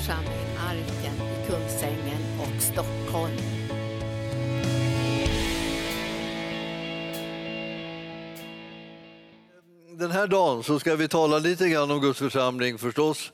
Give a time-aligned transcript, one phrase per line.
[0.00, 3.36] församling Arken i Kungsängen och Stockholm.
[9.98, 13.32] Den här dagen så ska vi tala lite grann om Guds församling förstås.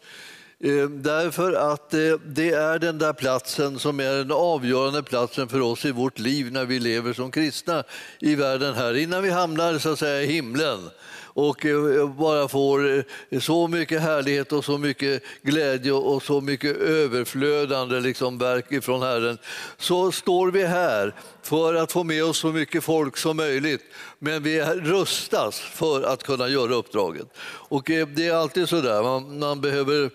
[0.61, 5.61] Eh, därför att eh, det är den där platsen som är den avgörande platsen för
[5.61, 7.85] oss i vårt liv när vi lever som kristna
[8.21, 10.90] i världen här, innan vi hamnar så att säga i himlen
[11.37, 16.77] och eh, bara får eh, så mycket härlighet och så mycket glädje och så mycket
[16.77, 19.39] överflödande liksom verk ifrån Herren,
[19.79, 23.82] så står vi här för att få med oss så mycket folk som möjligt.
[24.18, 27.27] Men vi rustas för att kunna göra uppdraget.
[27.68, 30.11] Och eh, det är alltid så där, man, man, behöver,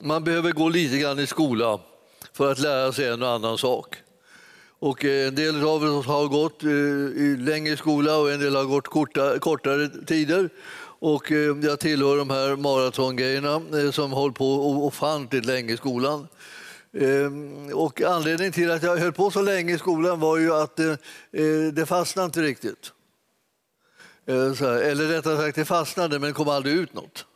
[0.00, 1.80] man behöver gå lite grann i skola
[2.32, 3.96] för att lära sig en och annan sak.
[4.80, 6.70] Och eh, en del av oss har gått eh,
[7.22, 10.50] i längre skola och en del har gått korta, kortare tider.
[11.00, 16.28] Och eh, jag tillhör de här maratongrejerna eh, som håller på ofantligt länge i skolan.
[16.92, 17.32] Eh,
[17.74, 20.80] och anledningen till att jag höll på så länge i skolan var ju att
[21.72, 22.92] det fastnade inte riktigt.
[24.26, 27.26] Eller rättare sagt, det fastnade men det kom aldrig ut något.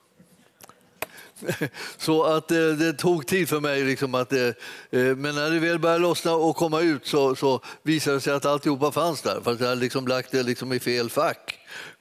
[1.99, 3.85] Så att det, det tog tid för mig.
[3.85, 4.55] Liksom att det,
[4.91, 8.47] men när det väl började lossna och komma ut så, så visade det sig att
[8.47, 9.41] alltihopa fanns där.
[9.45, 11.59] Fast jag hade liksom lagt det liksom i fel fack.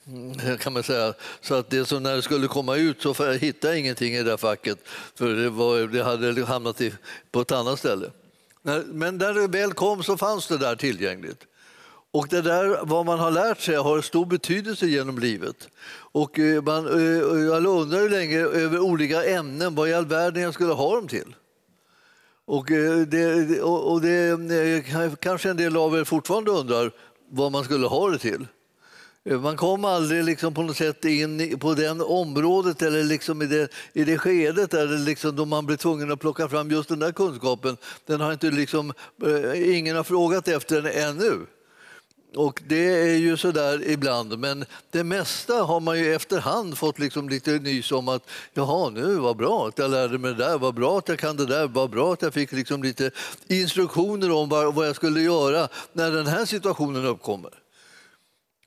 [0.07, 1.13] Mm, kan man säga.
[1.41, 4.37] Så att det som när det skulle komma ut så hittade jag ingenting i det
[4.37, 4.77] facket.
[5.15, 6.93] För det, var, det hade hamnat i,
[7.31, 8.11] på ett annat ställe.
[8.85, 11.45] Men när det väl kom så fanns det där tillgängligt.
[12.13, 15.69] Och det där, vad man har lärt sig har stor betydelse genom livet.
[16.11, 20.53] Och eh, man, eh, jag undrar länge över olika ämnen, vad i all världen jag
[20.53, 21.35] skulle ha dem till.
[22.45, 24.85] Och eh, det, och det
[25.19, 26.91] kanske en del av er fortfarande undrar
[27.29, 28.47] vad man skulle ha det till.
[29.23, 33.71] Man kom aldrig liksom på något sätt in på det området eller liksom i, det,
[33.93, 37.11] i det skedet där liksom då man blir tvungen att plocka fram just den där
[37.11, 37.77] kunskapen.
[38.05, 38.93] Den har inte liksom,
[39.55, 41.45] ingen har frågat efter den ännu.
[42.35, 46.99] Och det är ju så där ibland, men det mesta har man ju efterhand fått
[46.99, 50.57] liksom lite nys om att jaha, nu var bra att jag lärde mig det där,
[50.57, 53.11] vad bra att jag kan det där, vad bra att jag fick liksom lite
[53.47, 57.60] instruktioner om vad, vad jag skulle göra när den här situationen uppkommer.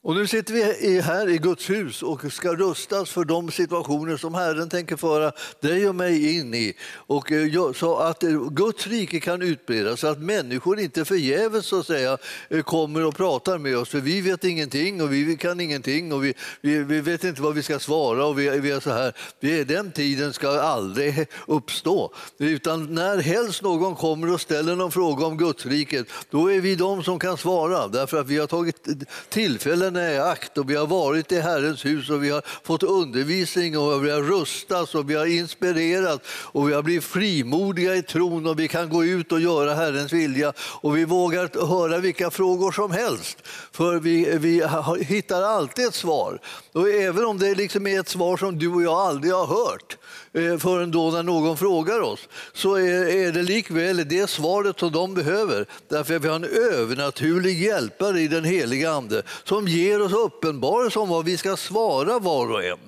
[0.05, 4.35] Och nu sitter vi här i Guds hus och ska rustas för de situationer som
[4.35, 6.75] Herren tänker föra dig och mig in i.
[6.95, 11.81] Och eh, så att eh, Guds rike kan utbredas, så att människor inte förgäves så
[11.81, 13.89] att säga, eh, kommer och pratar med oss.
[13.89, 17.55] För vi vet ingenting och vi kan ingenting och vi, vi, vi vet inte vad
[17.55, 18.27] vi ska svara.
[18.27, 19.65] och vi, vi är så här.
[19.65, 22.15] Den tiden ska aldrig uppstå.
[22.39, 26.77] Utan när helst någon kommer och ställer någon fråga om Guds riket, då är vi
[26.77, 27.89] de som kan svara.
[27.89, 28.89] Därför att vi har tagit
[29.29, 33.79] tillfällen i akt och vi har varit i Herrens hus och vi har fått undervisning
[33.79, 38.47] och vi har rustats och vi har inspirerat och vi har blivit frimodiga i tron
[38.47, 42.73] och vi kan gå ut och göra Herrens vilja och vi vågar höra vilka frågor
[42.73, 43.39] som helst
[43.73, 44.67] för vi, vi
[45.05, 46.41] hittar alltid ett svar.
[46.73, 49.97] Och även om det liksom är ett svar som du och jag aldrig har hört
[50.35, 55.15] Eh, förrän då när någon frågar oss, så är det likväl det svaret som de
[55.15, 55.67] behöver.
[55.89, 60.99] Därför att vi har en övernaturlig hjälpare i den heliga Ande som ger oss uppenbarelse
[60.99, 62.79] om vad vi ska svara var och en.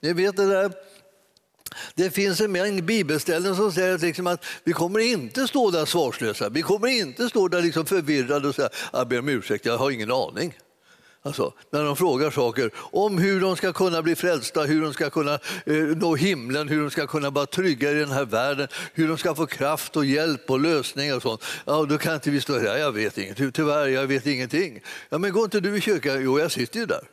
[0.00, 0.72] Ni vet det där
[1.94, 5.84] det finns en mängd bibelställen som säger att, liksom att vi kommer inte stå där
[5.84, 6.48] svarslösa.
[6.48, 9.78] Vi kommer inte stå där liksom förvirrade och säga ah, jag ber om ursäkt, jag
[9.78, 10.54] har ingen aning.
[11.22, 15.10] Alltså, när de frågar saker om hur de ska kunna bli frälsta, hur de ska
[15.10, 15.34] kunna
[15.66, 19.18] eh, nå himlen, hur de ska kunna vara trygga i den här världen, hur de
[19.18, 21.44] ska få kraft och hjälp och lösningar och sånt.
[21.64, 24.80] Ja, då kan inte vi stå där, jag vet inget, tyvärr, jag vet ingenting.
[25.08, 26.22] Ja, men går inte du i kyrkan?
[26.22, 27.08] Jo, jag sitter ju där.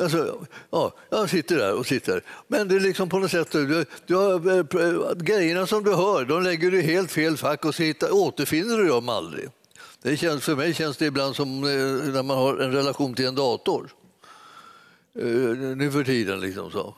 [0.00, 2.22] Alltså, ja, jag sitter där och sitter.
[2.48, 5.94] Men det är liksom på något sätt, du, du har, eh, eh, grejerna som du
[5.94, 9.48] hör, de lägger du i helt fel fack och så hittar, återfinner du dem aldrig.
[10.06, 11.70] Det känns, för mig känns det ibland som eh,
[12.12, 13.94] när man har en relation till en dator.
[15.18, 15.24] Eh,
[15.76, 16.40] nu för tiden.
[16.40, 16.94] Liksom så.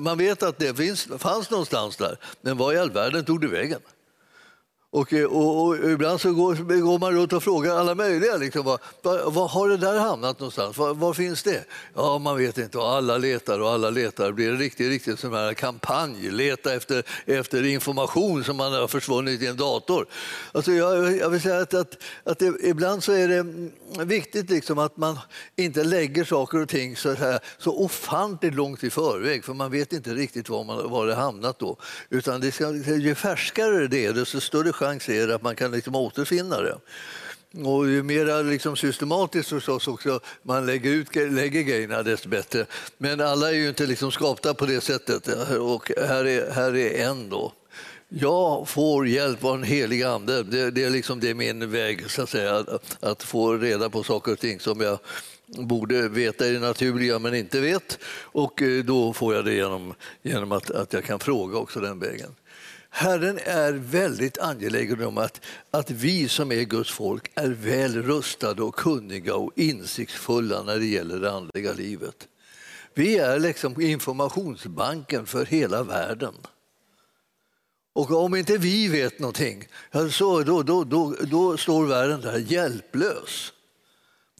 [0.00, 3.48] Man vet att det finns, fanns någonstans där, men var i all världen tog det
[3.48, 3.80] vägen?
[4.94, 8.36] Eh, och, och, och, ibland så går, går, man runt och frågar alla möjliga.
[8.36, 8.78] Liksom, var,
[9.30, 10.76] var, har det där hamnat någonstans?
[10.76, 11.64] Var, var, finns det?
[11.94, 12.78] Ja, man vet inte.
[12.78, 14.26] Och alla letar och alla letar.
[14.26, 16.30] Det blir en riktig, riktig sån här kampanj.
[16.30, 20.06] Leta efter, efter information som man har försvunnit i en dator.
[20.52, 24.50] Alltså jag, jag vill säga att, att, att det, ibland så är det mm, viktigt
[24.50, 25.18] liksom att man
[25.56, 29.44] inte lägger saker och ting så, här, så ofantligt långt i förväg.
[29.44, 31.76] För man vet inte riktigt var, man, var det hamnat då.
[32.10, 35.70] Utan det ska, ju färskare det är, desto större chans är det att man kan
[35.70, 36.78] liksom återfinna det.
[37.64, 42.66] Och ju mer liksom systematiskt förstås också man lägger ut lägger grejerna, desto bättre.
[42.98, 45.28] Men alla är ju inte liksom skapta på det sättet.
[45.58, 47.52] Och här är, här är en då.
[48.08, 50.42] Jag får hjälp av en helig ande.
[50.42, 53.90] Det, det, är liksom det är min väg så att, säga, att, att få reda
[53.90, 54.98] på saker och ting som jag
[55.46, 57.98] borde veta i det naturliga men inte vet.
[58.22, 61.98] Och eh, då får jag det genom, genom att, att jag kan fråga också den
[61.98, 62.34] vägen.
[62.94, 65.40] Herren är väldigt angelägen om att,
[65.70, 70.86] att vi som är Guds folk är väl rustade och kunniga och insiktsfulla när det
[70.86, 72.28] gäller det andliga livet.
[72.94, 76.34] Vi är liksom informationsbanken för hela världen.
[77.92, 79.68] Och om inte vi vet någonting,
[80.10, 83.52] så då, då, då, då står världen där hjälplös.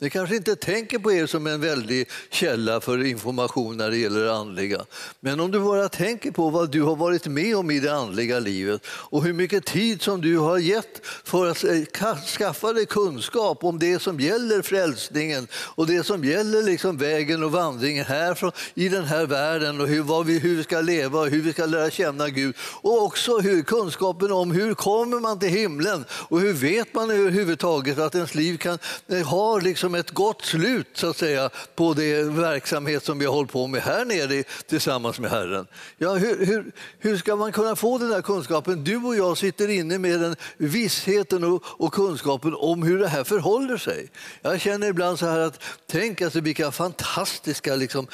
[0.03, 4.25] Ni kanske inte tänker på er som en väldig källa för information när det gäller
[4.25, 4.85] det andliga.
[5.21, 8.39] Men om du bara tänker på vad du har varit med om i det andliga
[8.39, 13.65] livet och hur mycket tid som du har gett för att eh, skaffa dig kunskap
[13.65, 18.89] om det som gäller frälsningen och det som gäller liksom vägen och vandringen här i
[18.89, 21.67] den här världen och hur, vad vi, hur vi ska leva och hur vi ska
[21.67, 22.57] lära känna Gud.
[22.61, 27.99] Och också hur, kunskapen om hur kommer man till himlen och hur vet man överhuvudtaget
[27.99, 28.79] att ens liv kan
[29.09, 33.33] eh, liksom liksom ett gott slut så att säga, på den verksamhet som vi har
[33.33, 35.67] hållit på med här nere tillsammans med Herren.
[35.99, 38.85] Ja, hur, hur, hur ska man kunna få den här kunskapen?
[38.85, 43.25] Du och jag sitter inne med den vissheten och, och kunskapen om hur det här
[43.25, 44.11] förhåller sig.
[44.43, 48.06] Jag känner ibland så här att tänk alltså vilka fantastiska liksom,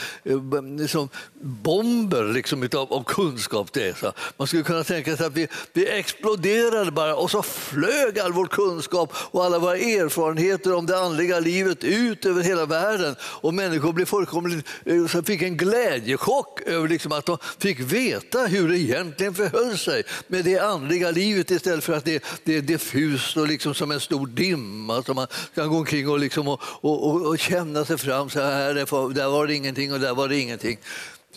[0.78, 1.08] liksom,
[1.42, 3.94] bomber liksom, utav, av kunskap det är.
[3.94, 8.32] Så man skulle kunna tänka sig att vi, vi exploderade bara och så flög all
[8.32, 13.16] vår kunskap och alla våra erfarenheter om det andliga livet livet ut över hela världen
[13.22, 18.68] och människor blev fullkomligt, eh, fick en glädjechock över liksom att de fick veta hur
[18.68, 23.36] det egentligen förhöll sig med det andliga livet istället för att det, det är diffust
[23.36, 27.26] och liksom som en stor dimma som man kan gå omkring och, liksom och, och,
[27.26, 28.30] och känna sig fram.
[28.30, 28.74] Så här,
[29.14, 30.78] där var det ingenting och där var det ingenting.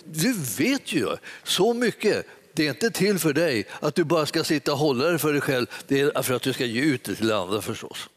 [0.03, 1.07] Du vet ju
[1.43, 5.05] så mycket det är inte till för dig att du bara ska sitta och hålla
[5.05, 5.67] det för dig själv.
[5.87, 8.09] Det är för att du ska ge ut det till andra förstås.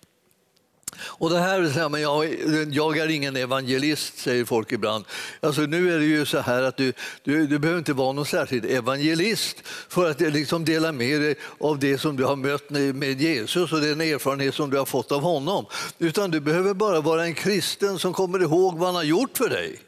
[1.00, 2.34] Och det här, men jag,
[2.70, 5.04] jag är ingen evangelist, säger folk ibland.
[5.40, 6.92] Alltså, nu är det ju så här att du,
[7.22, 9.56] du, du behöver inte vara någon särskild evangelist
[9.88, 13.80] för att liksom dela med dig av det som du har mött med Jesus och
[13.80, 15.66] den erfarenhet som du har fått av honom.
[15.98, 19.48] Utan du behöver bara vara en kristen som kommer ihåg vad han har gjort för
[19.48, 19.83] dig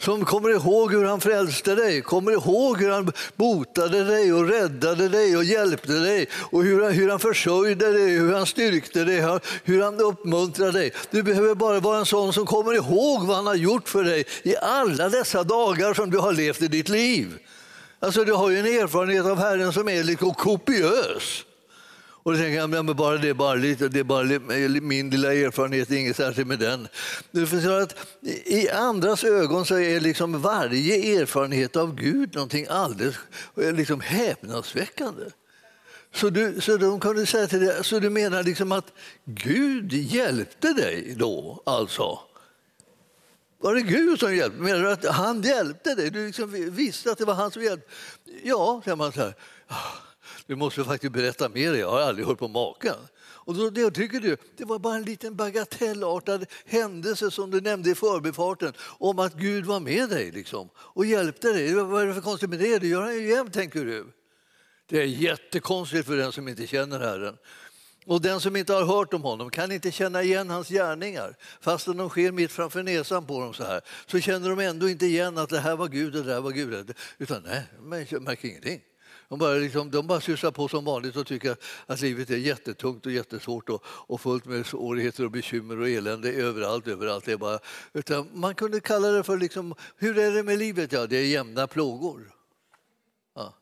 [0.00, 5.08] som kommer ihåg hur han frälste dig, kommer ihåg hur han botade dig och räddade
[5.08, 9.82] dig och hjälpte dig och hur, hur han försörjde dig, hur han styrkte dig, hur
[9.82, 10.92] han uppmuntrade dig.
[11.10, 14.24] Du behöver bara vara en sån som kommer ihåg vad han har gjort för dig
[14.42, 17.38] i alla dessa dagar som du har levt i ditt liv.
[18.00, 21.44] Alltså, du har ju en erfarenhet av Herren som är liksom kopiös.
[22.30, 24.24] Och då tänker jag, men bara det bara, lite, det är bara
[24.80, 26.88] min lilla erfarenhet, inget särskilt med den.
[27.82, 27.96] Att
[28.46, 33.14] I andras ögon så är liksom varje erfarenhet av Gud någonting alldeles
[33.56, 35.24] liksom häpnadsväckande.
[36.14, 38.92] Så du, så de kunde säga till dig, så du menar liksom att
[39.24, 42.18] Gud hjälpte dig då alltså?
[43.60, 44.62] Var det Gud som hjälpte?
[44.62, 46.10] Menar du att han hjälpte dig?
[46.10, 47.90] Du liksom visste att det var han som hjälpte?
[48.42, 49.34] Ja, säger man så här.
[49.66, 50.09] Ah.
[50.50, 52.94] Du måste faktiskt berätta mer, jag har aldrig hört på maken.
[53.20, 57.90] Och då, det, tycker du, det var bara en liten bagatellartad händelse som du nämnde
[57.90, 61.74] i förbifarten om att Gud var med dig liksom, och hjälpte dig.
[61.74, 62.78] Vad är det för konstigt med det?
[62.78, 64.06] Det gör han ju jämt, tänker du.
[64.86, 67.36] Det är jättekonstigt för den som inte känner Herren.
[68.06, 71.36] Och den som inte har hört om honom kan inte känna igen hans gärningar.
[71.60, 75.06] Fastän de sker mitt framför näsan på dem så här så känner de ändå inte
[75.06, 76.94] igen att det här var Gud och det där var Gud.
[77.18, 78.80] Utan nej, man märker ingenting.
[79.30, 81.56] De bara, liksom, de bara sysslar på som vanligt och tycker
[81.86, 86.32] att livet är jättetungt och jättesvårt och, och fullt med svårigheter och bekymmer och elände
[86.32, 86.88] överallt.
[86.88, 87.24] överallt.
[87.24, 87.58] Det är bara,
[87.92, 90.92] utan man kunde kalla det för, liksom, hur är det med livet?
[90.92, 92.34] Ja, det är jämna plågor.
[93.34, 93.54] Ja.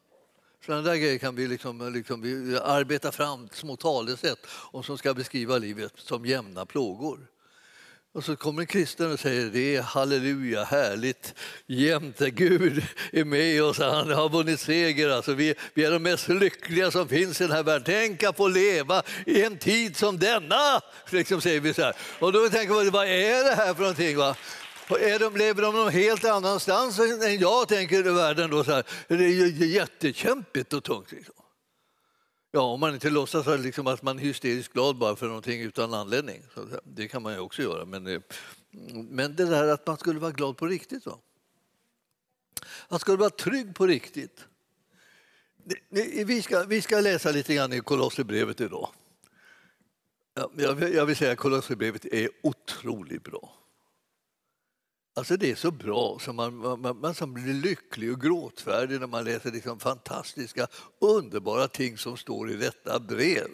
[0.67, 5.15] Sådana där grejer kan vi, liksom, liksom, vi arbeta fram små talesätt och som ska
[5.15, 7.31] beskriva livet som jämna plågor.
[8.15, 11.35] Och så kommer en kristen och säger det är halleluja, härligt,
[11.67, 15.09] jämte Gud är med oss, han har vunnit seger.
[15.09, 17.85] Alltså, vi, vi är de mest lyckliga som finns i den här världen.
[17.85, 20.81] Tänk att få leva i en tid som denna!
[21.11, 21.95] Liksom säger vi så här.
[22.19, 24.17] Och då tänker man, vad är det här för någonting?
[24.17, 24.37] Va?
[24.89, 28.51] Och Är de, lever de någon helt annanstans än jag tänker i världen?
[28.51, 28.85] Då, så här.
[29.09, 31.13] Det är ju jättekämpigt och tungt.
[31.13, 31.35] Liksom.
[32.51, 35.95] Ja, om man inte låtsas liksom att man är hysteriskt glad bara för någonting utan
[35.95, 36.43] anledning.
[36.55, 37.85] Så det kan man ju också göra.
[37.85, 38.21] Men, eh,
[38.91, 41.07] men det där att man skulle vara glad på riktigt.
[41.07, 41.19] Va?
[42.89, 44.45] Man skulle vara trygg på riktigt.
[46.27, 48.89] Vi ska, vi ska läsa lite grann i Kolosserbrevet idag.
[50.57, 53.58] Jag vill säga att Kolosserbrevet är otroligt bra.
[55.19, 59.07] Alltså det är så bra så man, man, man som blir lycklig och gråtfärdig när
[59.07, 60.67] man läser liksom fantastiska,
[61.01, 63.49] underbara ting som står i detta brev.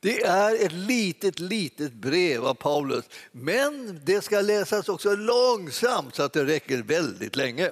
[0.00, 6.22] Det är ett litet, litet brev av Paulus, men det ska läsas också långsamt så
[6.22, 7.70] att det räcker väldigt länge.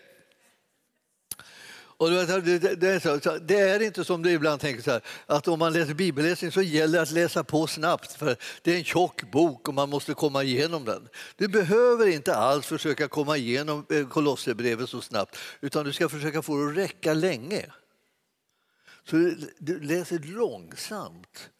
[2.02, 2.10] Och
[3.40, 6.62] det är inte som du ibland tänker så här, att om man läser bibelläsning så
[6.62, 10.14] gäller det att läsa på snabbt för det är en tjock bok och man måste
[10.14, 11.08] komma igenom den.
[11.36, 16.42] Du behöver inte alls försöka komma igenom eh, Kolosserbrevet så snabbt utan du ska försöka
[16.42, 17.66] få det att räcka länge.
[19.04, 19.16] Så
[19.58, 21.50] du läser långsamt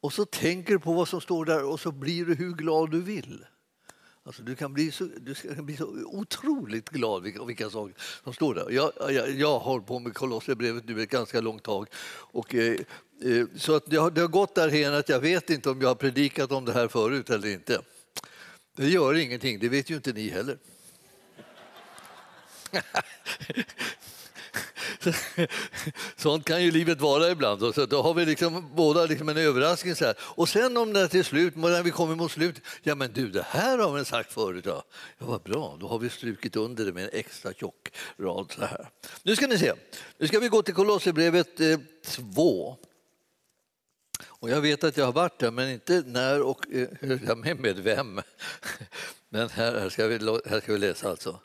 [0.00, 2.90] och så tänker du på vad som står där och så blir du hur glad
[2.90, 3.44] du vill.
[4.26, 8.32] Alltså, du, kan bli så, du kan bli så otroligt glad vilka, vilka saker som
[8.32, 8.70] står där.
[8.70, 11.88] Jag, jag, jag har på med Kolosserbrevet nu ett ganska långt tag.
[12.08, 12.80] Och, eh,
[13.22, 15.88] eh, så att det, har, det har gått därhen att jag vet inte om jag
[15.88, 17.80] har predikat om det här förut eller inte.
[18.76, 20.58] Det gör ingenting, det vet ju inte ni heller.
[26.16, 27.74] Sånt kan ju livet vara ibland.
[27.74, 29.94] Så då har vi liksom båda liksom en överraskning.
[29.94, 30.14] Så här.
[30.20, 33.46] Och sen om det till slut, när vi kommer mot slut, ja men du det
[33.48, 34.64] här har vi sagt förut.
[34.66, 34.84] Ja,
[35.18, 38.64] ja vad bra, då har vi strukit under det med en extra tjock rad så
[38.64, 38.88] här.
[39.22, 39.72] Nu ska ni se,
[40.18, 41.60] nu ska vi gå till Kolosserbrevet
[42.06, 42.68] 2.
[42.68, 42.86] Eh,
[44.26, 48.20] och jag vet att jag har varit där, men inte när och eh, med vem.
[49.28, 51.40] Men här, här, ska vi, här ska vi läsa alltså.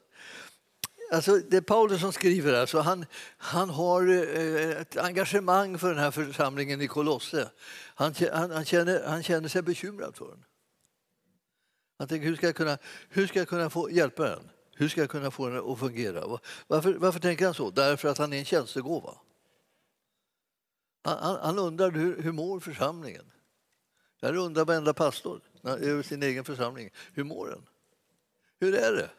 [1.11, 3.05] Alltså, det är Paulus som skriver alltså, han,
[3.37, 7.51] han har eh, ett engagemang för den här församlingen i Kolosse.
[7.95, 10.45] Han, han, han, känner, han känner sig bekymrad för den.
[11.97, 12.77] Han tänker, hur ska jag kunna,
[13.09, 14.49] hur ska jag kunna få hjälpa den?
[14.75, 16.39] Hur ska jag kunna få den att fungera?
[16.67, 17.69] Varför, varför tänker han så?
[17.69, 19.17] Därför att han är en tjänstegåva.
[21.03, 23.31] Han, han undrar hur, hur mår församlingen?
[24.19, 26.89] Jag undrar varenda pastor eh, över sin egen församling.
[27.13, 27.67] Hur mår den?
[28.59, 29.09] Hur är det?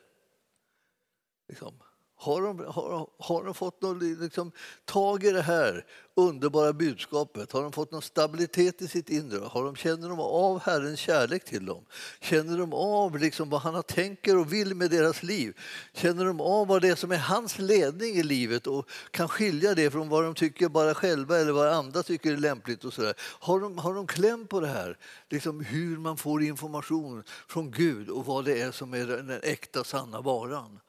[1.48, 1.74] Liksom.
[2.22, 4.52] Har de, har, har de fått någon, liksom,
[4.84, 5.84] tag i det här
[6.14, 7.52] underbara budskapet?
[7.52, 9.44] Har de fått någon stabilitet i sitt inre?
[9.46, 11.84] Har de, känner de av Herrens kärlek till dem?
[12.20, 15.58] Känner de av liksom vad han tänker och vill med deras liv?
[15.92, 19.74] Känner de av vad det är som är hans ledning i livet och kan skilja
[19.74, 22.84] det från vad de tycker bara själva eller vad andra tycker är lämpligt?
[22.84, 23.14] och så där.
[23.18, 24.98] Har, de, har de kläm på det här?
[25.30, 29.84] Liksom hur man får information från Gud och vad det är som är den äkta
[29.84, 30.80] sanna varan?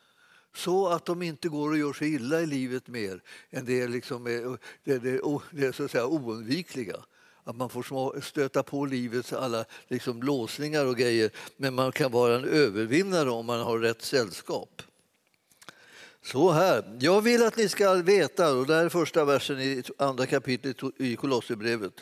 [0.55, 4.27] Så att de inte går och gör sig illa i livet mer än det, liksom
[4.27, 6.95] är, det, det, det så att säga oundvikliga.
[7.43, 12.35] Att man får stöta på livets alla liksom låsningar och grejer men man kan vara
[12.35, 14.81] en övervinnare om man har rätt sällskap.
[16.23, 19.83] Så här, jag vill att ni ska veta, och det här är första versen i
[19.97, 21.93] andra kapitlet i Kolosserbrevet.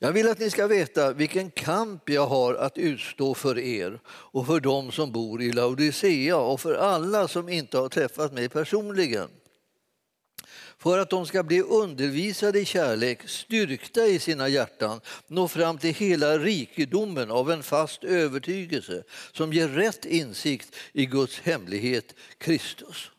[0.00, 4.46] Jag vill att ni ska veta vilken kamp jag har att utstå för er och
[4.46, 9.28] för dem som bor i Laodicea och för alla som inte har träffat mig personligen.
[10.78, 15.94] För att de ska bli undervisade i kärlek, styrkta i sina hjärtan, nå fram till
[15.94, 19.02] hela rikedomen av en fast övertygelse
[19.32, 23.10] som ger rätt insikt i Guds hemlighet, Kristus.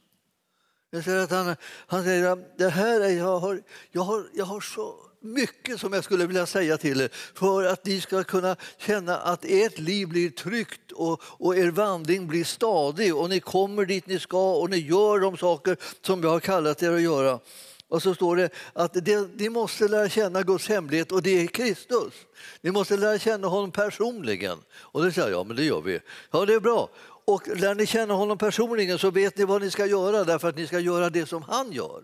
[0.91, 1.55] Jag säger att han,
[1.88, 5.93] han säger att det här är, jag, har, jag, har, jag har så mycket som
[5.93, 10.07] jag skulle vilja säga till er för att ni ska kunna känna att ert liv
[10.07, 14.69] blir tryggt och, och er vandring blir stadig och ni kommer dit ni ska och
[14.69, 17.39] ni gör de saker som jag har kallat er att göra.
[17.88, 21.47] Och så står det att det, ni måste lära känna Guds hemlighet och det är
[21.47, 22.13] Kristus.
[22.61, 24.57] Ni måste lära känna honom personligen.
[24.71, 25.99] Och det säger jag, men det gör vi.
[26.31, 26.89] Ja, det är bra.
[27.25, 30.55] Och lär ni känna honom personligen så vet ni vad ni ska göra därför att
[30.55, 32.03] ni ska göra det som han gör.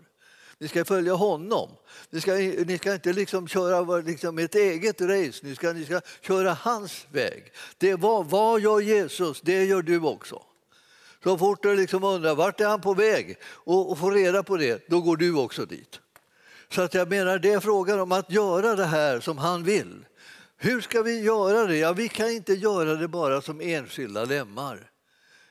[0.58, 1.70] Ni ska följa honom.
[2.10, 6.00] Ni ska, ni ska inte liksom köra liksom ett eget race, ni ska, ni ska
[6.20, 7.52] köra hans väg.
[7.78, 9.40] Det var, vad gör Jesus?
[9.40, 10.42] Det gör du också.
[11.24, 14.56] Så fort du liksom undrar vart är han på väg och, och får reda på
[14.56, 16.00] det, då går du också dit.
[16.68, 20.06] Så att jag menar, det är frågan om att göra det här som han vill.
[20.56, 21.76] Hur ska vi göra det?
[21.76, 24.90] Ja, vi kan inte göra det bara som enskilda lemmar.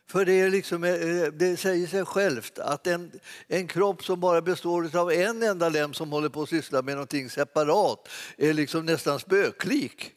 [0.08, 3.12] För det, är liksom, eh, eh, det säger sig självt att en,
[3.48, 6.94] en kropp som bara består av en enda lem som håller på att syssla med
[6.94, 8.08] någonting separat
[8.38, 10.12] är liksom nästan spöklik.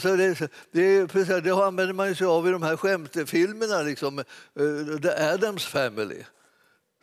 [0.00, 5.10] Så det, det, det använder man sig av i de här skämtfilmerna, liksom, eh, The
[5.10, 6.22] Addams Family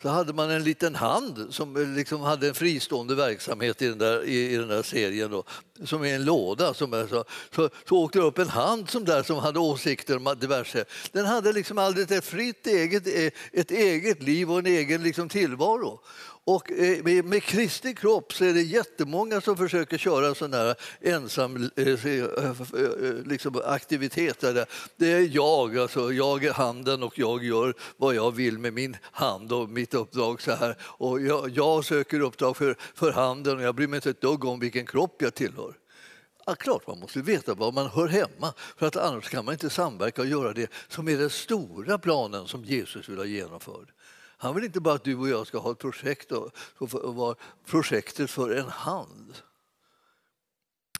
[0.02, 3.98] så hade man en liten hand som eh, liksom hade en fristående verksamhet i den
[3.98, 5.44] där, i, i den där serien, då,
[5.86, 6.74] som är en låda.
[6.74, 7.24] Som är så,
[7.56, 10.86] så, så åkte det upp en hand som, där, som hade åsikter om diverse.
[11.12, 15.30] Den hade liksom aldrig ett fritt eget, eh, ett eget liv och en egen liksom
[15.30, 16.00] tillvaro.
[16.48, 21.70] Och eh, med, Kristi kropp så är det jättemånga som försöker köra sån här ensam
[21.76, 22.26] eh, eh,
[23.26, 24.40] liksom aktivitet.
[24.40, 28.74] Där det är jag, alltså jag är handen och jag gör vad jag vill med
[28.74, 30.78] min hand och mitt uppdrag så här.
[30.82, 34.46] Och jag, jag söker uppdrag för, för handen och jag bryr mig inte ett dugg
[34.46, 35.74] om vilken kropp jag tillhör.
[36.46, 39.70] Ja, klart man måste veta var man hör hemma, för att annars kan man inte
[39.70, 43.88] samverka och göra det som är den stora planen som Jesus vill ha genomförd.
[44.38, 46.52] Han vill inte bara att du och jag ska ha ett projekt och
[47.16, 49.36] vara projektet för en hand.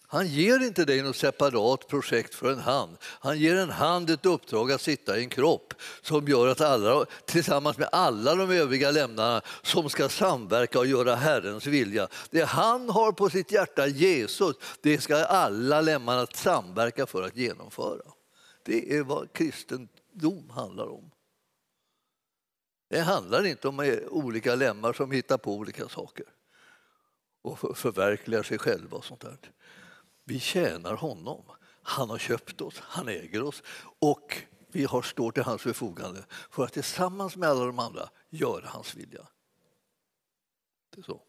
[0.10, 2.98] Han ger inte dig något separat projekt för en hand.
[3.02, 7.06] Han ger en hand ett uppdrag att sitta i en kropp som gör att alla,
[7.26, 12.08] tillsammans med alla de övriga lämnarna som ska samverka och göra Herrens vilja.
[12.30, 18.02] Det han har på sitt hjärta, Jesus, det ska alla lämnarna samverka för att genomföra.
[18.66, 21.07] Det är vad kristendom handlar om.
[22.88, 26.26] Det handlar inte om eh, olika lemmar som hittar på olika saker
[27.42, 29.38] och förverkligar sig själva och sånt där.
[30.24, 31.44] Vi tjänar honom.
[31.82, 33.64] Han har köpt oss, han äger oss
[34.00, 34.38] och
[34.72, 38.96] vi har står till hans förfogande för att tillsammans med alla de andra göra hans
[38.96, 39.28] vilja.
[40.90, 41.22] Det är så.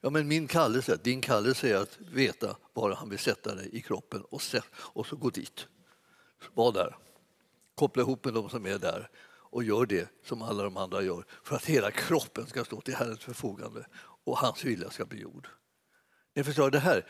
[0.00, 3.82] Ja, men min kallelse, din kallelse är att veta var han vill sätta dig i
[3.82, 4.42] kroppen och,
[4.72, 5.66] och så gå dit.
[6.54, 6.98] Var där.
[7.74, 9.10] Koppla ihop med de som är där
[9.50, 12.94] och gör det som alla de andra gör för att hela kroppen ska stå till
[12.94, 13.86] Herrens förfogande
[14.24, 15.48] och hans vilja ska bli gjord.
[16.34, 17.06] Ni förstår, det här,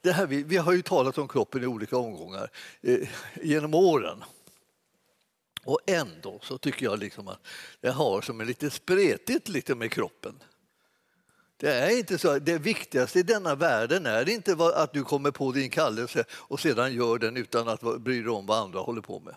[0.00, 3.08] det här, vi, vi har ju talat om kroppen i olika omgångar eh,
[3.42, 4.24] genom åren.
[5.64, 7.46] Och ändå så tycker jag liksom att
[7.80, 10.42] det har som är lite spretigt lite med kroppen.
[11.56, 12.38] Det är inte så.
[12.38, 16.94] Det viktigaste i denna världen är inte att du kommer på din kallelse och sedan
[16.94, 19.34] gör den utan att bry dig om vad andra håller på med.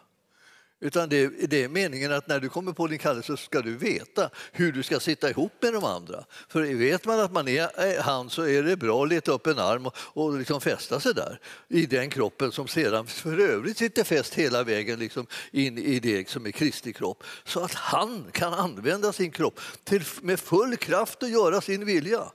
[0.83, 4.29] Utan det, det, är meningen att när du kommer på din kallelse ska du veta
[4.51, 6.25] hur du ska sitta ihop med de andra.
[6.49, 9.59] För vet man att man är han så är det bra att leta upp en
[9.59, 14.03] arm och, och liksom fästa sig där i den kroppen som sedan för övrigt sitter
[14.03, 17.23] fäst hela vägen liksom in i det som är Kristi kropp.
[17.43, 22.31] Så att han kan använda sin kropp till, med full kraft och göra sin vilja.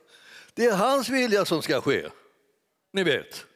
[0.55, 2.09] Det är hans vilja som ska ske.
[2.92, 3.47] Ni vet.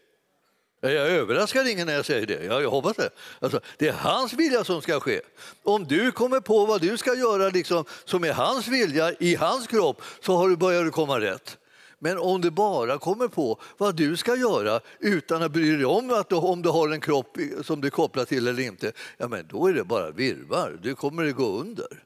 [0.81, 2.45] Jag överraskar ingen när jag säger det.
[2.45, 3.11] Jag hoppas det.
[3.39, 5.21] Alltså, det är hans vilja som ska ske.
[5.63, 9.67] Om du kommer på vad du ska göra liksom, som är hans vilja i hans
[9.67, 11.57] kropp så har du börjat komma rätt.
[11.99, 16.11] Men om du bara kommer på vad du ska göra utan att bry dig om
[16.11, 19.47] att du, om du har en kropp som du kopplar till eller inte, ja, men
[19.47, 20.79] då är det bara virvar.
[20.83, 22.03] Du kommer att gå under.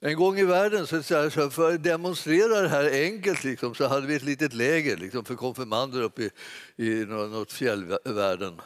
[0.00, 1.02] En gång i världen, så,
[1.50, 5.34] för att demonstrera det här enkelt, liksom, så hade vi ett litet läger liksom, för
[5.34, 6.30] konfirmander uppe i,
[6.76, 8.60] i något fjällvärlden.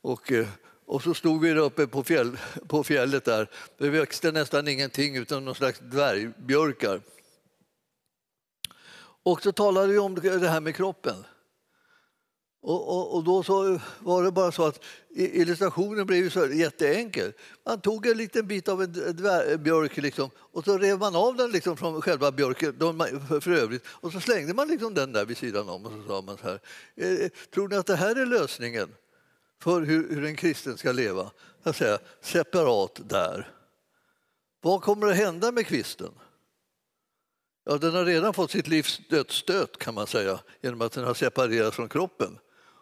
[0.00, 0.48] Och, eh,
[0.86, 3.50] och så stod vi där uppe på, fjäll, på fjället där.
[3.78, 7.00] Det växte nästan ingenting utan någon slags dvärgbjörkar.
[9.22, 11.24] Och så talade vi om det här med kroppen.
[12.60, 17.32] Och, och, och, då så var det bara så att illustrationen blev så jätteenkel.
[17.64, 21.36] Man tog en liten bit av en eh, björk liksom, och så rev man av
[21.36, 22.74] den liksom från själva björken
[23.40, 26.22] för övrigt och så slängde man liksom den där vid sidan om och så sa
[26.22, 26.60] man så här.
[26.96, 28.88] Eh, eh, tror ni att det här är lösningen
[29.62, 31.30] för hur, hur en kristen ska leva?
[31.62, 33.52] Jag säger, separat där.
[34.60, 36.12] Vad kommer att hända med kvisten?
[37.64, 41.14] Ja, den har redan fått sitt livs dödsstöt kan man säga genom att den har
[41.14, 42.38] separerats från kroppen.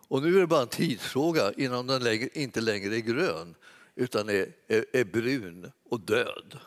[0.08, 3.54] Och nu är det bara en tidsfråga innan den längre, inte längre är grön
[3.94, 6.58] utan är, är, är, brun och död.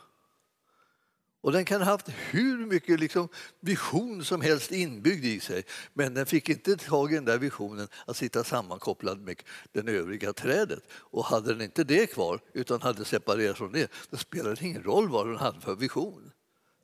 [1.41, 6.13] Och den kan ha haft hur mycket liksom vision som helst inbyggd i sig men
[6.13, 10.84] den fick inte tag i den där visionen att sitta sammankopplad med det övriga trädet.
[10.91, 14.84] Och hade den inte det kvar utan hade separerat från det, då spelade det ingen
[14.84, 16.32] roll vad den hade för vision.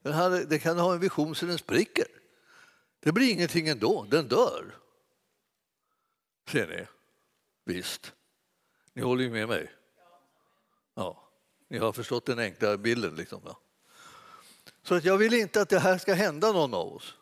[0.03, 2.07] Den, hade, den kan ha en vision så den spricker.
[2.99, 4.75] Det blir ingenting ändå, den dör.
[6.51, 6.85] Ser ni?
[7.65, 8.13] Visst.
[8.93, 9.71] Ni håller ju med mig.
[10.95, 11.29] Ja,
[11.69, 13.15] ni har förstått den enkla bilden.
[13.15, 13.59] Liksom, ja.
[14.83, 17.13] Så att jag vill inte att det här ska hända någon av oss.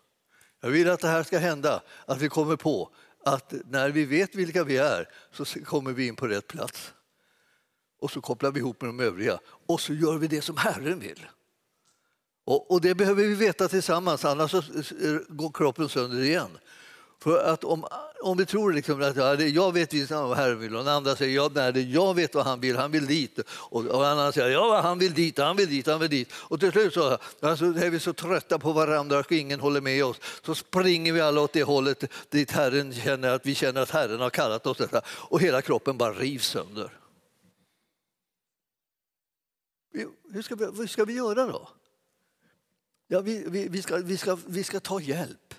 [0.59, 2.89] Jag vill att det här ska hända, att vi kommer på
[3.25, 6.93] att när vi vet vilka vi är så kommer vi in på rätt plats.
[7.99, 10.99] Och så kopplar vi ihop med de övriga och så gör vi det som Herren
[10.99, 11.27] vill.
[12.45, 14.61] Och, och det behöver vi veta tillsammans, annars så
[15.27, 16.57] går kroppen sönder igen.
[17.23, 17.85] För att om,
[18.21, 21.15] om vi tror liksom att ja, jag vet visst vad Herren vill och den andra
[21.15, 23.39] säger ja, nej, jag vet vad han vill, han vill dit.
[23.49, 26.33] Och, och annan säger ja, han vill dit, han vill dit, han vill dit.
[26.33, 30.05] Och till slut så alltså, är vi så trötta på varandra och ingen håller med
[30.05, 30.17] oss.
[30.45, 34.19] Så springer vi alla åt det hållet dit Herren känner att vi känner att Herren
[34.19, 34.77] har kallat oss.
[34.77, 36.91] Detta, och hela kroppen bara rivs sönder.
[40.31, 41.69] Hur ska vi, vad ska vi göra då?
[43.07, 45.53] Ja, vi, vi, vi, ska, vi, ska, vi ska ta hjälp.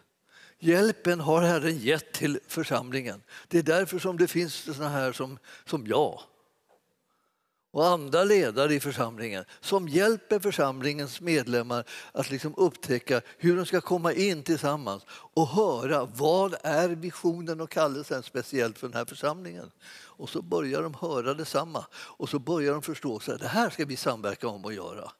[0.58, 3.22] Hjälpen har Herren gett till församlingen.
[3.48, 6.20] Det är därför som det finns såna här som, som jag
[7.74, 13.80] och andra ledare i församlingen som hjälper församlingens medlemmar att liksom upptäcka hur de ska
[13.80, 19.70] komma in tillsammans och höra vad är visionen och kallelsen speciellt för den här församlingen.
[19.94, 23.84] Och så börjar de höra detsamma och så börjar de förstå att det här ska
[23.84, 25.10] vi samverka om att göra.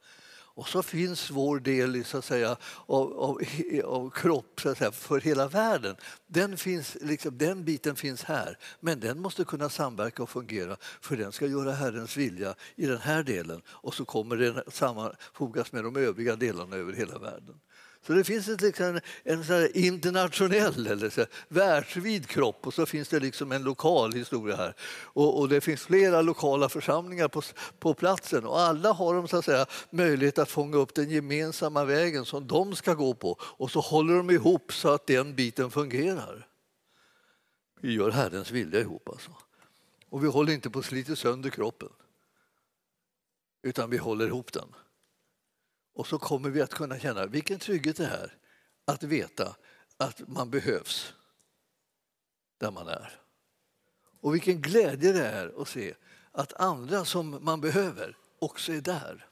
[0.57, 3.41] Och så finns vår del så att säga, av, av,
[3.85, 5.97] av kropp så att säga, för hela världen.
[6.27, 11.17] Den, finns, liksom, den biten finns här, men den måste kunna samverka och fungera för
[11.17, 15.85] den ska göra Herrens vilja i den här delen och så kommer den sammanfogas med
[15.85, 17.61] de övriga delarna över hela världen.
[18.07, 23.09] Så det finns ett, liksom, en så internationell eller så världsvid kropp och så finns
[23.09, 24.75] det liksom en lokal historia här.
[25.03, 27.43] Och, och, det finns flera lokala församlingar på,
[27.79, 31.85] på platsen och alla har de så att säga, möjlighet att fånga upp den gemensamma
[31.85, 35.71] vägen som de ska gå på och så håller de ihop så att den biten
[35.71, 36.49] fungerar.
[37.81, 39.31] Vi gör Herrens vilja ihop alltså.
[40.09, 41.89] Och vi håller inte på att slita sönder kroppen
[43.63, 44.69] utan vi håller ihop den.
[45.95, 48.35] Och så kommer vi att kunna känna vilken trygghet det är
[48.85, 49.57] att veta
[49.97, 51.15] att man behövs
[52.59, 53.21] där man är.
[54.21, 55.95] Och vilken glädje det är att se
[56.33, 59.29] att andra som man behöver också är där.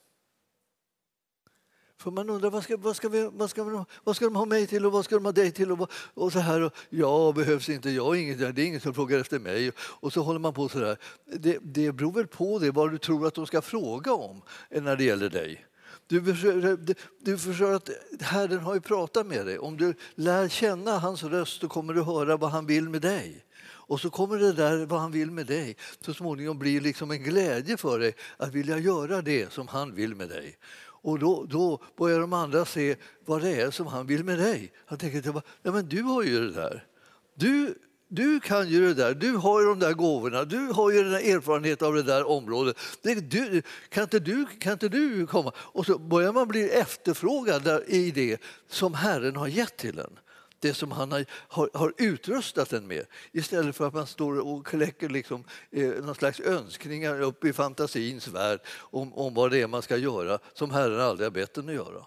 [1.97, 4.67] För man undrar vad ska, vad, ska vi, vad, ska vad ska de ha mig
[4.67, 5.73] till och vad ska de ha dig till?
[5.73, 9.19] Och, och så här, och, ja, behövs inte, jag inget, det är ingen som frågar
[9.19, 9.73] efter mig.
[9.79, 10.97] Och så håller man på så där.
[11.25, 14.97] Det, det beror väl på det, vad du tror att de ska fråga om när
[14.97, 15.67] det gäller dig.
[16.07, 16.79] Du förstår,
[17.25, 19.59] du förstår att Herren har ju pratat med dig.
[19.59, 23.45] Om du lär känna hans röst så kommer du höra vad han vill med dig.
[23.65, 27.23] Och så kommer det där vad han vill med dig så småningom bli liksom en
[27.23, 30.59] glädje för dig att vilja göra det som han vill med dig.
[31.03, 34.73] Och då, då börjar de andra se vad det är som han vill med dig.
[34.87, 36.87] Han tänker, ja, men du har ju det där.
[37.35, 37.75] Du
[38.15, 41.15] du kan ju det där, du har ju de där gåvorna, du har ju den
[41.15, 42.77] erfarenhet av det där området.
[43.03, 45.53] Det, du, kan, inte du, kan inte du komma?
[45.57, 50.19] Och så börjar man bli efterfrågad i det som Herren har gett till en
[50.59, 54.67] det som han har, har, har, utrustat en med istället för att man står och
[54.67, 59.67] kläcker liksom, eh, någon slags önskningar upp i fantasins värld om, om vad det är
[59.67, 62.07] man ska göra som Herren aldrig har bett en att göra.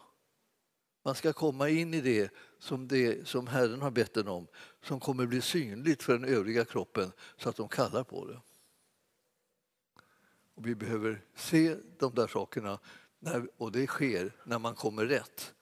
[1.06, 2.32] Man ska komma in i det
[2.66, 4.48] som, det som Herren har bett den om
[4.82, 8.40] som kommer bli synligt för den övriga kroppen så att de kallar på det.
[10.56, 12.80] Och vi behöver se de där sakerna
[13.20, 15.54] när, och det sker när man kommer rätt.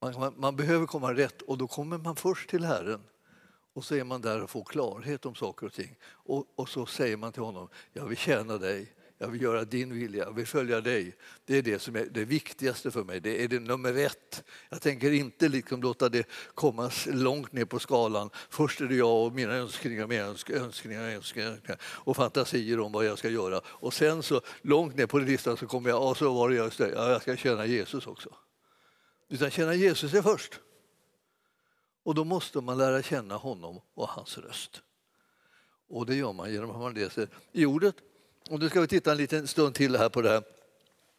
[0.00, 3.02] Man, man, man, behöver komma rätt och då kommer man först till Herren
[3.72, 5.98] och så är man där och får klarhet om saker och ting.
[6.04, 9.94] Och, och så säger man till honom, jag vill tjäna dig, jag vill göra din
[9.94, 11.16] vilja, jag vill följa dig.
[11.44, 14.44] Det är det som är det viktigaste för mig, det är det nummer ett.
[14.70, 18.30] Jag tänker inte liksom låta det komma långt ner på skalan.
[18.50, 23.18] Först är det jag och mina önskningar, mina önskningar, önskningar och fantasier om vad jag
[23.18, 23.60] ska göra.
[23.66, 26.72] Och sen så långt ner på listan så kommer jag, och så var det jag,
[26.78, 28.34] ja, jag ska känna Jesus också.
[29.28, 30.60] Utan känna Jesus är först.
[32.04, 34.82] Och då måste man lära känna honom och hans röst.
[35.88, 37.96] Och det gör man genom att man läser i ordet
[38.52, 40.42] och nu ska vi titta en liten stund till här på det här.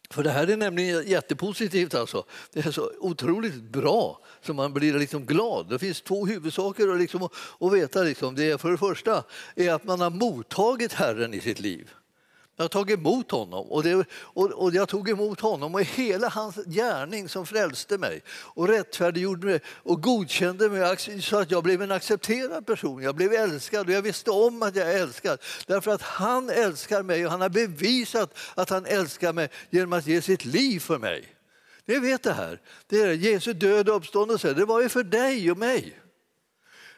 [0.10, 1.94] För det här är nämligen jättepositivt.
[1.94, 2.26] Alltså.
[2.52, 5.70] Det är så otroligt bra så man blir liksom glad.
[5.70, 8.04] Det finns två huvudsaker att, liksom, att veta.
[8.04, 8.36] Liksom.
[8.36, 9.24] Det är för det första
[9.56, 11.90] är att man har mottagit Herren i sitt liv.
[12.56, 16.30] Jag har tagit emot honom och, det, och, och, jag tog emot honom och hela
[16.30, 21.82] hans gärning som frälste mig och rättfärdiggjorde mig och godkände mig så att jag blev
[21.82, 23.04] en accepterad person.
[23.04, 27.04] Jag blev älskad och jag visste om att jag är älskad därför att han älskar
[27.04, 30.98] mig och han har bevisat att han älskar mig genom att ge sitt liv för
[30.98, 31.36] mig.
[31.86, 32.62] Ni vet det här.
[32.88, 34.54] Det är Jesu död och uppståndelse.
[34.54, 36.03] Det var ju för dig och mig.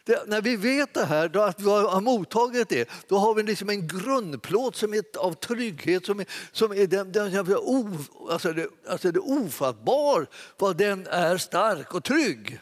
[0.05, 3.43] Det, när vi vet det här, då, att vi har mottagit det, då har vi
[3.43, 7.97] liksom en grundplåt som är av trygghet som är, som är den, den, o,
[8.29, 12.59] alltså det, alltså det ofattbar vad den är stark och trygg.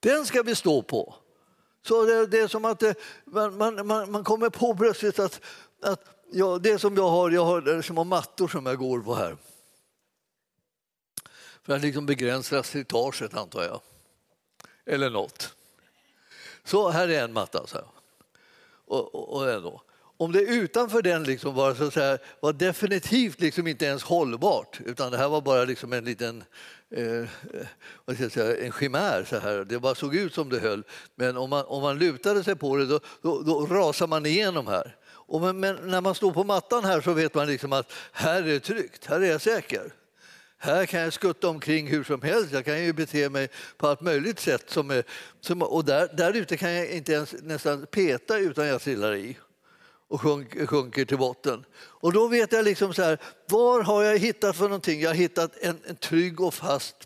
[0.00, 1.14] Den ska vi stå på.
[1.82, 2.92] Så det, det är som att eh,
[3.24, 5.40] det, man, man, man, kommer på plötsligt att,
[5.82, 9.36] att ja, det som jag har, jag har små mattor som jag går på här.
[11.62, 13.80] För att liksom begränsa slitaget antar jag.
[14.86, 15.55] Eller något.
[16.66, 17.66] Så här är en matta.
[17.66, 17.78] Så
[18.86, 19.82] och, och, och ändå.
[20.18, 24.80] Om det utanför den liksom var, så att säga, var definitivt liksom inte ens hållbart
[24.84, 26.44] utan det här var bara liksom en liten
[26.90, 27.24] eh,
[28.04, 29.24] vad ska jag säga, en chimär.
[29.28, 29.64] Så här.
[29.64, 30.82] Det bara såg ut som det höll.
[31.14, 34.66] Men om man, om man lutade sig på det då, då, då rasar man igenom
[34.66, 34.96] här.
[35.06, 38.42] Och men, men, när man står på mattan här så vet man liksom att här
[38.42, 39.92] är det tryggt, här är jag säker.
[40.58, 42.52] Här kan jag skutta omkring hur som helst.
[42.52, 44.70] Jag kan ju bete mig på allt möjligt sätt.
[44.70, 45.04] Som är,
[45.40, 49.36] som, och där, där ute kan jag inte ens nästan peta utan jag trillar i
[50.08, 51.64] och sjunk, sjunker till botten.
[51.76, 55.00] Och då vet jag liksom så här, var har jag hittat för någonting?
[55.00, 56.96] Jag har hittat en, en trygg och fast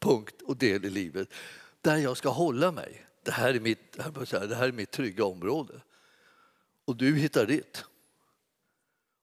[0.00, 1.28] punkt och del i livet
[1.80, 3.06] där jag ska hålla mig.
[3.22, 3.92] Det här är mitt,
[4.30, 5.74] det här är mitt trygga område.
[6.84, 7.84] Och du hittar ditt.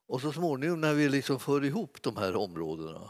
[0.07, 3.09] Och så småningom när vi liksom för ihop de här områdena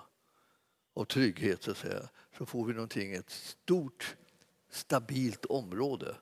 [0.93, 4.15] av trygghet så, att säga, så får vi någonting, ett stort
[4.71, 6.15] stabilt område.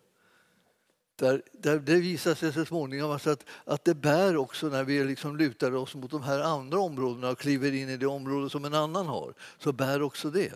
[1.15, 5.03] Där, där det visar sig så småningom alltså att, att det bär också när vi
[5.03, 8.65] liksom lutar oss mot de här andra områdena och kliver in i det område som
[8.65, 10.53] en annan har, så bär också det.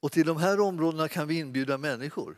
[0.00, 2.36] Och till de här områdena kan vi inbjuda människor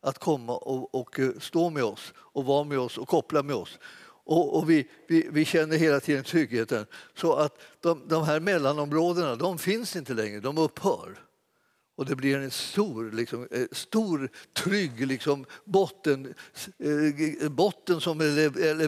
[0.00, 3.56] att komma och, och eh, stå med oss och vara med oss och koppla med
[3.56, 3.78] oss.
[4.26, 6.86] Och, och vi, vi, vi, känner hela tiden tryggheten.
[7.14, 11.18] Så att de, de här mellanområdena de finns inte längre, de upphör.
[11.96, 16.34] Och det blir en stor, liksom, eh, stor trygg liksom, botten,
[17.40, 18.84] eh, botten som, eller, eller,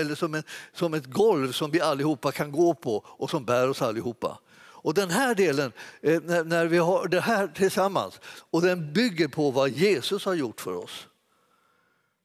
[0.00, 0.42] eller som, en,
[0.72, 4.38] som ett golv som vi allihopa kan gå på och som bär oss allihopa.
[4.58, 9.50] Och den här delen, eh, när vi har det här tillsammans och den bygger på
[9.50, 11.06] vad Jesus har gjort för oss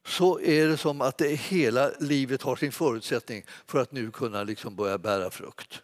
[0.08, 4.42] så är det som att det hela livet har sin förutsättning för att nu kunna
[4.42, 5.82] liksom börja bära frukt.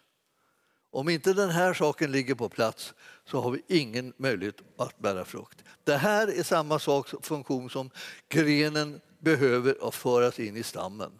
[0.91, 2.93] Om inte den här saken ligger på plats
[3.25, 5.63] så har vi ingen möjlighet att bära frukt.
[5.83, 7.89] Det här är samma sak, funktion som
[8.29, 11.11] grenen behöver att föras in i stammen.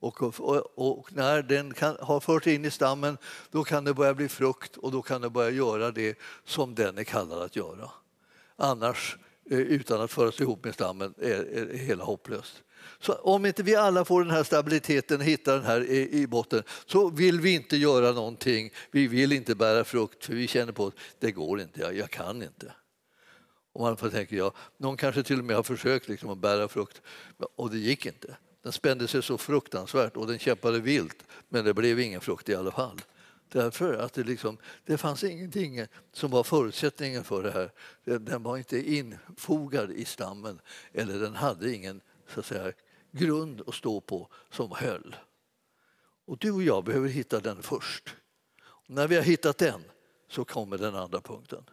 [0.00, 3.18] Och, och, och, när den kan, har förts in i stammen
[3.50, 6.98] då kan det börja bli frukt och då kan det börja göra det som den
[6.98, 7.90] är kallad att göra.
[8.56, 9.16] Annars,
[9.50, 12.62] Eh, utan att föras ihop med stammen, är, är hela hopplöst.
[13.00, 16.62] Så om inte vi alla får den här stabiliteten, hittar den här i, i botten,
[16.86, 18.70] så vill vi inte göra någonting.
[18.90, 22.10] Vi vill inte bära frukt för vi känner på att det går inte, jag, jag
[22.10, 22.72] kan inte.
[23.72, 27.02] Och man tänker, ja, någon kanske till och med har försökt liksom att bära frukt
[27.56, 28.36] och det gick inte.
[28.62, 32.54] Den spände sig så fruktansvärt och den kämpade vilt, men det blev ingen frukt i
[32.54, 33.00] alla fall.
[33.48, 37.70] Därför att det, liksom, det fanns ingenting som var förutsättningen för det här.
[38.18, 40.60] Den var inte infogad i stammen
[40.92, 42.00] eller den hade ingen
[42.34, 42.72] så att säga,
[43.10, 45.16] grund att stå på som höll.
[46.26, 48.14] Och du och jag behöver hitta den först.
[48.62, 49.84] Och när vi har hittat den
[50.28, 51.64] så kommer den andra punkten.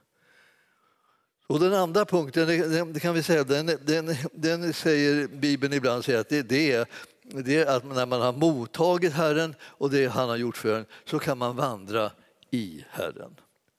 [1.47, 2.47] Och den andra punkten,
[2.93, 6.87] det kan vi säga, den, den, den säger Bibeln ibland säger att det, det, är,
[7.29, 10.85] det är att när man har mottagit Herren och det han har gjort för en
[11.05, 12.11] så kan man vandra
[12.51, 13.35] i Herren.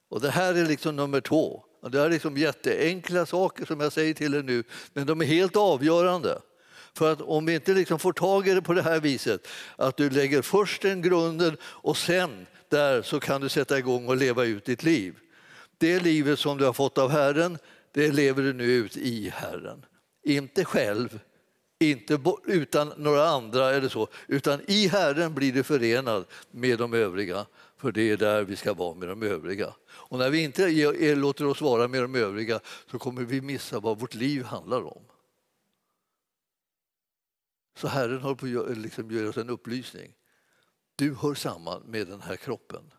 [0.09, 1.63] Och det här är liksom nummer två.
[1.81, 5.25] Och det är liksom jätteenkla saker som jag säger till er nu, men de är
[5.25, 6.39] helt avgörande.
[6.93, 9.97] För att om vi inte liksom får tag i det på det här viset, att
[9.97, 14.43] du lägger först den grunden och sen där så kan du sätta igång och leva
[14.43, 15.15] ut ditt liv.
[15.77, 17.57] Det livet som du har fått av Herren,
[17.91, 19.85] det lever du nu ut i Herren.
[20.23, 21.19] Inte själv,
[21.79, 27.45] inte utan några andra eller så, utan i Herren blir du förenad med de övriga.
[27.77, 29.73] För det är där vi ska vara med de övriga.
[29.87, 32.59] Och när vi inte eh, låter oss vara med de övriga
[32.91, 35.03] så kommer vi missa vad vårt liv handlar om.
[37.77, 40.13] Så Herren håller på att liksom ge oss en upplysning.
[40.95, 42.93] Du hör samman med den här kroppen.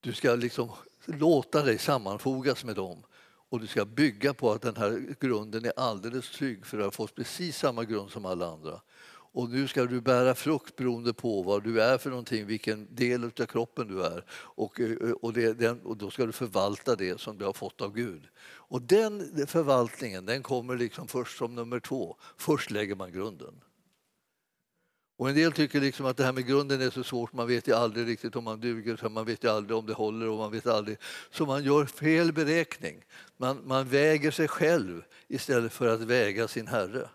[0.00, 0.70] Du ska liksom
[1.04, 3.02] låta dig sammanfogas med dem
[3.50, 6.90] och du ska bygga på att den här grunden är alldeles trygg för du har
[6.90, 8.80] fått precis samma grund som alla andra.
[9.32, 13.24] Och nu ska du bära frukt beroende på vad du är för någonting, vilken del
[13.24, 14.24] av kroppen du är.
[14.30, 17.94] Och, eh, och, det, och då ska du förvalta det som du har fått av
[17.94, 18.22] Gud.
[18.42, 22.16] Och den förvaltningen den kommer liksom först som nummer två.
[22.36, 23.54] Först lägger man grunden.
[25.20, 27.68] Och en del tycker liksom att det här med grunden är så svårt, man vet
[27.68, 30.52] ju aldrig riktigt om man duger, man vet ju aldrig om det håller och man
[30.52, 30.98] vet aldrig.
[31.30, 33.04] Så man gör fel beräkning.
[33.36, 37.08] Man, man väger sig själv istället för att väga sin Herre.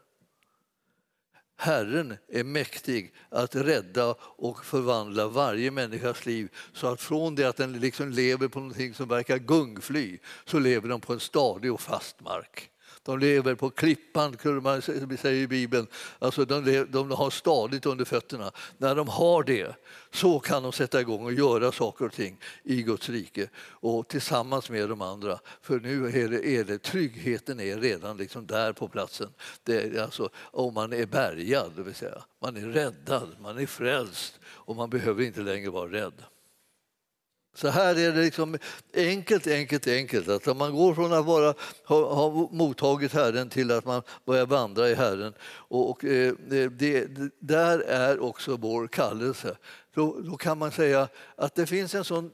[1.58, 7.58] Herren är mäktig att rädda och förvandla varje människas liv så att från det att
[7.58, 11.82] den liksom lever på någonting som verkar gungfly så lever de på en stadig och
[11.82, 12.72] fast mark.
[13.06, 15.88] De lever på klippan, man säger i Bibeln.
[16.20, 18.52] Alltså de, de har stadigt under fötterna.
[18.78, 19.76] När de har det
[20.12, 24.70] så kan de sätta igång och göra saker och ting i Guds rike och tillsammans
[24.70, 25.40] med de andra.
[25.62, 29.30] För nu är det, är det tryggheten är redan liksom där på platsen.
[29.64, 33.66] Det är alltså, om man är bärgad, det vill säga man är räddad, man är
[33.66, 36.24] frälst och man behöver inte längre vara rädd.
[37.56, 38.58] Så här är det liksom
[38.94, 40.30] enkelt, enkelt, enkelt.
[40.30, 41.54] Att om man går från att bara
[41.86, 45.34] ha, ha mottagit Herren till att man börjar vandra i Herren.
[45.44, 47.08] Och, och eh, det, det,
[47.40, 49.58] där är också vår kallelse.
[49.94, 52.32] Då, då, kan man säga att det finns en sån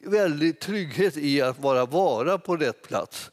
[0.00, 3.30] väldig trygghet i att bara vara på rätt plats.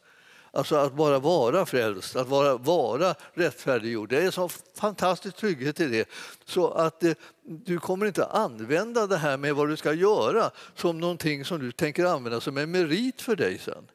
[0.54, 4.08] Alltså att bara vara frälst, att vara, vara rättfärdiggjord.
[4.08, 6.08] Det är en sån fantastisk trygghet i det.
[6.44, 7.12] Så att eh,
[7.42, 11.72] du kommer inte använda det här med vad du ska göra som någonting som du
[11.72, 13.88] tänker använda som en merit för dig sen.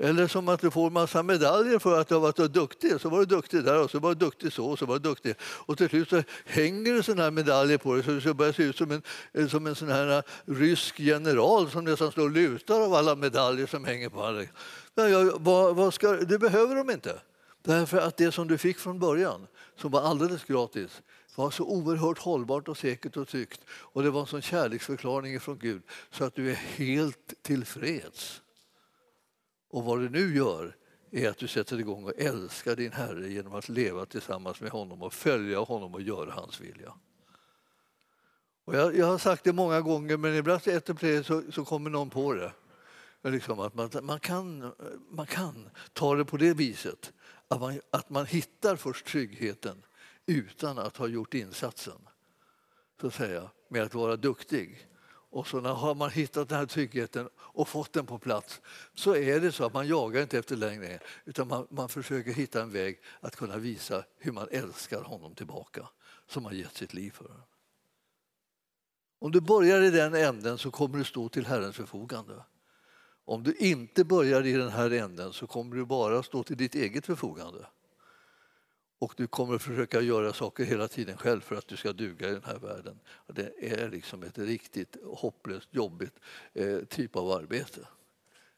[0.00, 3.00] Eller som att du får massa medaljer för att du har varit duktig.
[3.00, 5.08] Så var du duktig där och så var du duktig så och så var du
[5.08, 5.34] duktig.
[5.40, 8.62] Och till slut så hänger det sådana här medaljer på dig så du börjar se
[8.62, 12.80] ut som en, som en sån här eh, rysk general som nästan står och lutar
[12.80, 14.50] av alla medaljer som hänger på dig.
[15.34, 17.20] Vad, vad ska, det behöver de inte.
[17.62, 21.02] Därför att det som du fick från början, som var alldeles gratis,
[21.34, 23.60] var så oerhört hållbart och säkert och tryggt.
[23.70, 28.42] Och det var en sån kärleksförklaring från Gud så att du är helt tillfreds.
[29.68, 30.76] Och vad du nu gör
[31.10, 35.02] är att du sätter igång och älskar din Herre genom att leva tillsammans med honom
[35.02, 36.92] och följa honom och göra hans vilja.
[38.64, 42.10] Och jag, jag har sagt det många gånger, men ibland efter så, så kommer någon
[42.10, 42.52] på det.
[43.22, 44.72] Liksom att man, man, kan,
[45.10, 47.12] man kan ta det på det viset
[47.48, 49.82] att man, att man hittar först tryggheten
[50.26, 52.08] utan att ha gjort insatsen
[53.00, 54.87] så att säga, med att vara duktig.
[55.30, 58.60] Och så när har man hittat den här tryggheten och fått den på plats
[58.94, 62.62] så är det så att man jagar inte efter längre utan man, man försöker hitta
[62.62, 65.88] en väg att kunna visa hur man älskar honom tillbaka
[66.26, 67.30] som har gett sitt liv för.
[69.18, 72.44] Om du börjar i den änden så kommer du stå till Herrens förfogande.
[73.24, 76.74] Om du inte börjar i den här änden så kommer du bara stå till ditt
[76.74, 77.66] eget förfogande.
[78.98, 82.28] Och du kommer att försöka göra saker hela tiden själv för att du ska duga
[82.28, 83.00] i den här världen.
[83.26, 86.14] Det är liksom ett riktigt hopplöst, jobbigt
[86.54, 87.80] eh, typ av arbete.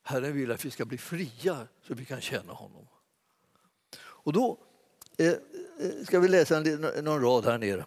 [0.03, 2.87] Herren vill att vi ska bli fria så vi kan känna honom.
[4.01, 4.59] Och då
[5.19, 5.37] eh, eh,
[6.05, 7.85] ska vi läsa en, någon rad här nere.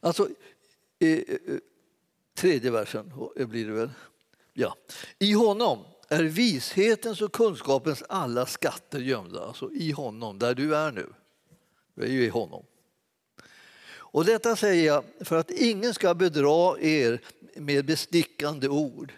[0.00, 0.28] Alltså,
[0.98, 1.20] eh
[2.38, 3.90] tredje versen eh, blir det väl.
[4.52, 4.76] Ja.
[5.18, 9.44] I honom är vishetens och kunskapens alla skatter gömda.
[9.44, 11.06] Alltså i honom, där du är nu.
[11.94, 12.64] Du är ju i honom.
[13.90, 17.20] Och detta säger jag för att ingen ska bedra er
[17.56, 19.12] med bestickande ord.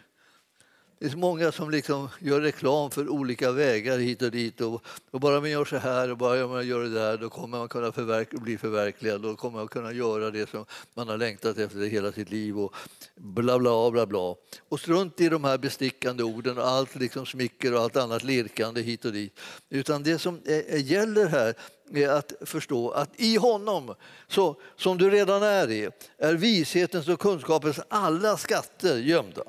[1.00, 4.60] Det är så många som liksom gör reklam för olika vägar hit och dit.
[4.60, 7.58] Och, och bara man gör så här och bara man gör det där då kommer
[7.58, 9.20] man kunna förverk bli förverkligad.
[9.20, 12.58] Då kommer man kunna göra det som man har längtat efter hela sitt liv.
[12.58, 12.74] Och
[13.16, 14.34] bla, bla, bla, bla.
[14.68, 18.82] Och strunt i de här bestickande orden och allt liksom smicker och allt annat lirkande
[18.82, 19.40] hit och dit.
[19.70, 20.40] Utan det som
[20.84, 21.54] gäller här
[21.94, 23.94] är att förstå att i honom,
[24.28, 29.42] så, som du redan är i, är vishetens och kunskapens alla skatter gömda.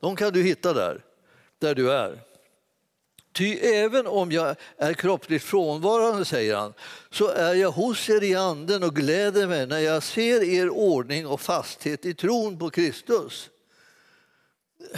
[0.00, 1.04] De kan du hitta där,
[1.58, 2.20] där du är.
[3.32, 6.74] Ty även om jag är kroppsligt frånvarande, säger han,
[7.10, 11.26] så är jag hos er i anden och gläder mig när jag ser er ordning
[11.26, 13.50] och fasthet i tron på Kristus.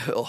[0.09, 0.29] Ja,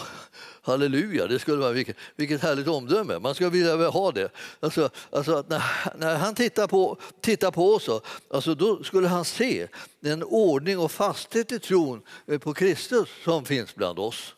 [0.62, 3.19] halleluja, det skulle vara vilket, vilket härligt omdöme.
[3.19, 4.29] Man skulle vilja ha det.
[4.59, 5.63] Alltså, alltså när,
[5.97, 7.89] när han tittar på, tittar på oss,
[8.29, 9.67] alltså, då skulle han se
[9.99, 14.36] den ordning och fasthet i tron eh, på Kristus som finns bland oss.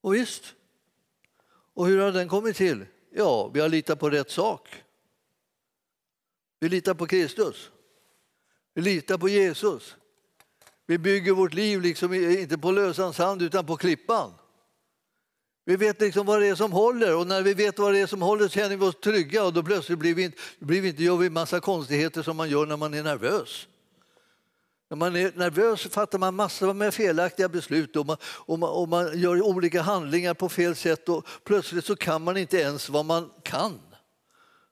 [0.00, 0.54] Och visst.
[1.74, 2.86] Och hur har den kommit till?
[3.10, 4.68] Ja, vi har litat på rätt sak.
[6.60, 7.70] Vi litar på Kristus.
[8.74, 9.96] Vi litar på Jesus.
[10.86, 14.32] Vi bygger vårt liv liksom inte på lösan sand utan på klippan.
[15.64, 18.06] Vi vet liksom vad det är som håller och när vi vet vad det är
[18.06, 21.02] som håller känner vi oss trygga och då plötsligt blir vi inte, blir vi inte,
[21.02, 23.68] gör vi massa konstigheter som man gör när man är nervös.
[24.90, 28.88] När man är nervös fattar man massor med felaktiga beslut och man, och, man, och
[28.88, 33.04] man gör olika handlingar på fel sätt och plötsligt så kan man inte ens vad
[33.04, 33.80] man kan.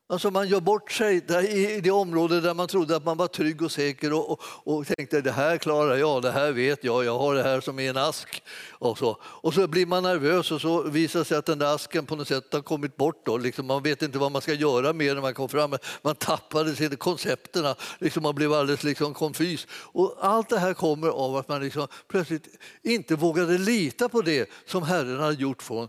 [0.09, 1.17] Alltså man gör bort sig
[1.49, 4.87] i det område där man trodde att man var trygg och säker och, och, och,
[4.87, 7.87] tänkte det här klarar jag, det här vet jag, jag har det här som i
[7.87, 8.43] en ask.
[8.71, 11.75] Och så, och så blir man nervös och så visar det sig att den där
[11.75, 13.27] asken på något sätt har kommit bort.
[13.27, 13.37] Då.
[13.37, 15.77] Liksom man vet inte vad man ska göra med när man kommer fram.
[16.03, 19.67] Man tappade sina koncepterna, liksom man blev alldeles liksom konfys.
[19.71, 22.49] Och allt det här kommer av att man liksom plötsligt
[22.83, 25.89] inte vågade lita på det som Herren hade gjort från,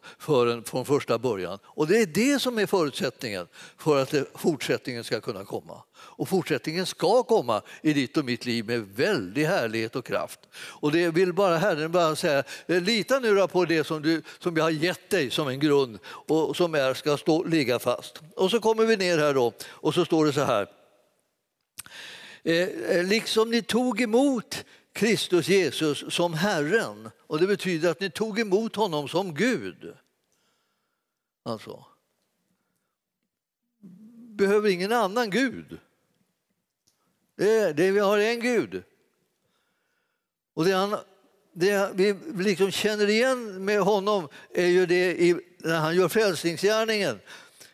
[0.52, 1.60] en från första början.
[1.64, 5.84] Och det är det som är förutsättningen för att att fortsättningen ska kunna komma.
[5.98, 10.40] Och fortsättningen ska komma i ditt och mitt liv med väldig härlighet och kraft.
[10.56, 14.64] Och det vill bara Herren bara säga, lita nu på det som, du, som jag
[14.64, 18.22] har gett dig som en grund och som är, ska stå, ligga fast.
[18.36, 20.68] Och så kommer vi ner här då och så står det så här.
[22.44, 28.10] Eh, eh liksom ni tog emot Kristus Jesus som Herren och det betyder att ni
[28.10, 29.94] tog emot honom som Gud.
[31.46, 31.86] Alltså
[34.38, 35.80] behöver ingen annan Gud.
[37.36, 38.84] Det, det, vi har en Gud.
[40.54, 40.98] Och det han,
[41.54, 47.20] det vi liksom känner igen med honom är ju det i, när han gör frälsningsgärningen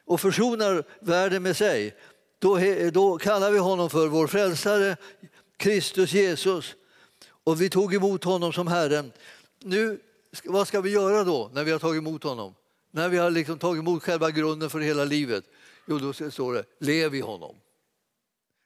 [0.05, 1.95] och försonar världen med sig.
[2.39, 2.59] Då,
[2.93, 4.97] då kallar vi honom för vår frälsare,
[5.57, 6.75] Kristus Jesus.
[7.43, 9.11] Och vi tog emot honom som Herren.
[9.59, 9.99] Nu,
[10.43, 12.55] vad ska vi göra då när vi har tagit emot honom?
[12.91, 15.43] När vi har liksom tagit emot själva grunden för hela livet?
[15.85, 17.55] Jo, då står det lev i honom.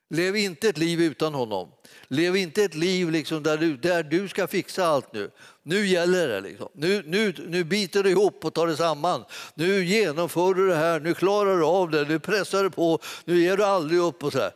[0.09, 1.71] Lev inte ett liv utan honom.
[2.07, 5.31] Lev inte ett liv liksom där, du, där du ska fixa allt nu.
[5.63, 6.41] Nu gäller det.
[6.41, 6.69] Liksom.
[6.73, 9.23] Nu, nu, nu biter du ihop och tar det samman.
[9.55, 13.39] Nu genomför du det här, nu klarar du av det, nu pressar du på, nu
[13.39, 14.23] ger du aldrig upp.
[14.23, 14.51] Och så här.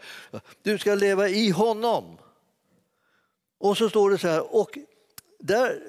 [0.63, 2.17] Du ska leva i honom.
[3.59, 4.77] Och så står det så här, och
[5.39, 5.79] där,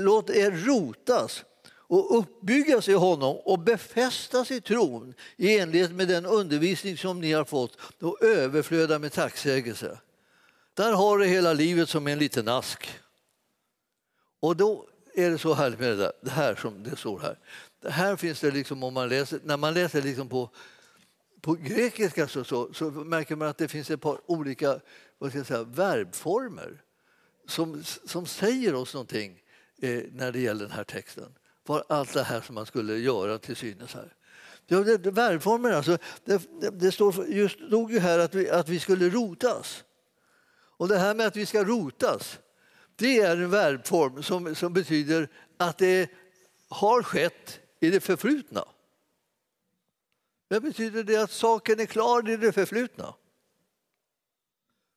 [0.00, 1.44] låt er rotas
[1.88, 7.32] och uppbyggas i honom och befästas i tron i enlighet med den undervisning som ni
[7.32, 9.98] har fått och överflöda med tacksägelse.
[10.74, 13.00] Där har du hela livet som en liten ask.
[14.40, 17.38] Och då är det så härligt med det, där, det här som det står här.
[17.82, 20.50] Det här finns det liksom om man läser, när man läser liksom på,
[21.40, 24.80] på grekiska så, så, så, märker man att det finns ett par olika
[25.18, 26.82] vad ska jag säga, verbformer
[27.48, 29.40] som, som säger oss någonting
[29.82, 31.34] eh, när det gäller den här texten
[31.68, 34.12] var allt det här som man skulle göra till synes här.
[34.66, 38.50] Ja, det, det, verbformen alltså, det, det, det står, just stod ju här att vi,
[38.50, 39.84] att vi skulle rotas.
[40.78, 42.38] Och det här med att vi ska rotas,
[42.96, 46.10] det är en verbform som, som betyder att det
[46.68, 48.64] har skett i det förflutna.
[50.48, 53.14] Det betyder det att saken är klar i det förflutna.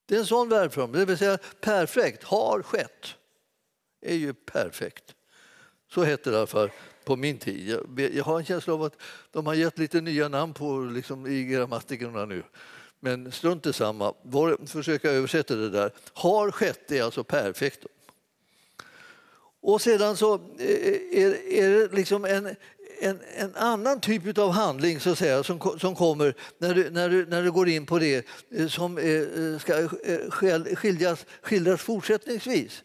[0.06, 3.16] Det är en sån verbform, det vill säga perfekt, har skett.
[4.02, 5.16] är ju perfekt.
[5.94, 6.70] Så hette det i alla fall
[7.04, 7.80] på min tid.
[8.14, 11.44] Jag, har en känsla av att de har gett lite nya namn på liksom, i
[11.44, 12.44] grammatikerna nu.
[13.00, 14.14] Men strunt i samma.
[14.68, 15.92] Försöka översätta det där.
[16.14, 17.86] Har skett är alltså perfekt.
[19.62, 22.56] Och sedan så eh, är, är det liksom en,
[23.00, 27.10] en, en, annan typ av handling så att säga, som, som kommer när du, när,
[27.10, 29.88] du, när du går in på det eh, som eh, ska
[30.76, 32.84] skiljas, skildras fortsättningsvis.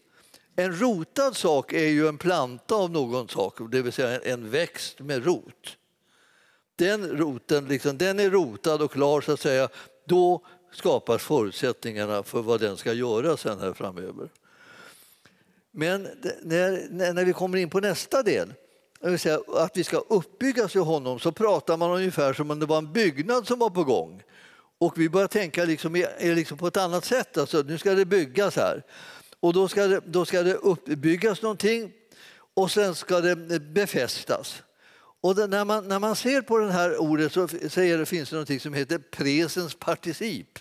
[0.55, 4.99] En rotad sak är ju en planta av någon sak, det vill säga en växt
[4.99, 5.77] med rot.
[6.75, 9.69] Den roten liksom, den är rotad och klar, så att säga.
[10.07, 14.29] Då skapas förutsättningarna för vad den ska göra sen här framöver.
[15.71, 16.07] Men
[16.41, 18.53] när, när vi kommer in på nästa del,
[19.19, 22.77] säga, att vi ska uppbyggas i honom, så pratar man ungefär som om det var
[22.77, 24.23] en byggnad som var på gång.
[24.77, 27.37] Och vi börjar tänka liksom, liksom på ett annat sätt.
[27.37, 28.83] Alltså, nu ska det byggas här.
[29.45, 31.91] Och då ska, det, då ska det uppbyggas någonting
[32.53, 34.63] och sen ska det befästas.
[35.21, 38.29] Och det, när, man, när man ser på det här ordet så säger det, finns
[38.29, 40.59] det någonting som heter presens particip.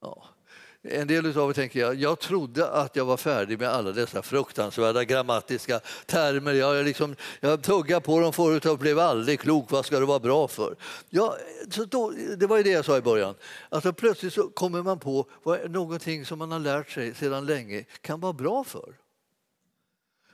[0.00, 0.28] Ja.
[0.86, 4.22] En del av er tänker jag, jag trodde att jag var färdig med alla dessa
[4.22, 6.52] fruktansvärda grammatiska termer.
[6.52, 9.70] Jag, liksom, jag tuggade på dem förut och blev aldrig klok.
[9.70, 10.76] Vad ska det vara bra för?
[11.10, 11.36] Ja,
[11.70, 13.34] så då, det var ju det jag sa i början.
[13.68, 17.84] Alltså, plötsligt så kommer man på vad någonting som man har lärt sig sedan länge
[18.00, 18.94] kan vara bra för.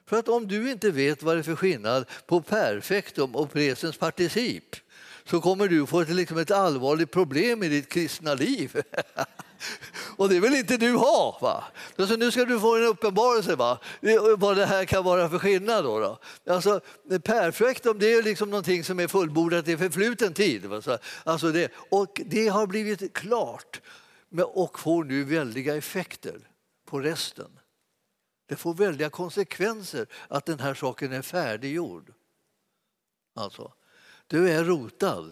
[0.06, 3.96] För att om du inte vet vad det är för skillnad på perfektum och presens
[3.96, 4.76] particip
[5.24, 8.82] så kommer du få ett, liksom ett allvarligt problem i ditt kristna liv.
[10.16, 11.38] Och det vill inte du ha.
[11.42, 11.64] Va?
[11.98, 13.78] Alltså, nu ska du få en uppenbarelse va?
[14.00, 15.84] Eh, vad det här kan vara för skillnad.
[15.84, 16.18] Då, då.
[16.52, 16.80] Alltså,
[17.24, 20.66] perfektum det är liksom någonting som är fullbordat i förfluten tid.
[20.66, 20.98] Va?
[21.24, 23.80] Alltså det, och det har blivit klart
[24.44, 26.38] och får nu väldiga effekter
[26.86, 27.50] på resten.
[28.46, 32.12] Det får väldiga konsekvenser att den här saken är färdiggjord.
[33.34, 33.72] Alltså,
[34.26, 35.30] du är rotad.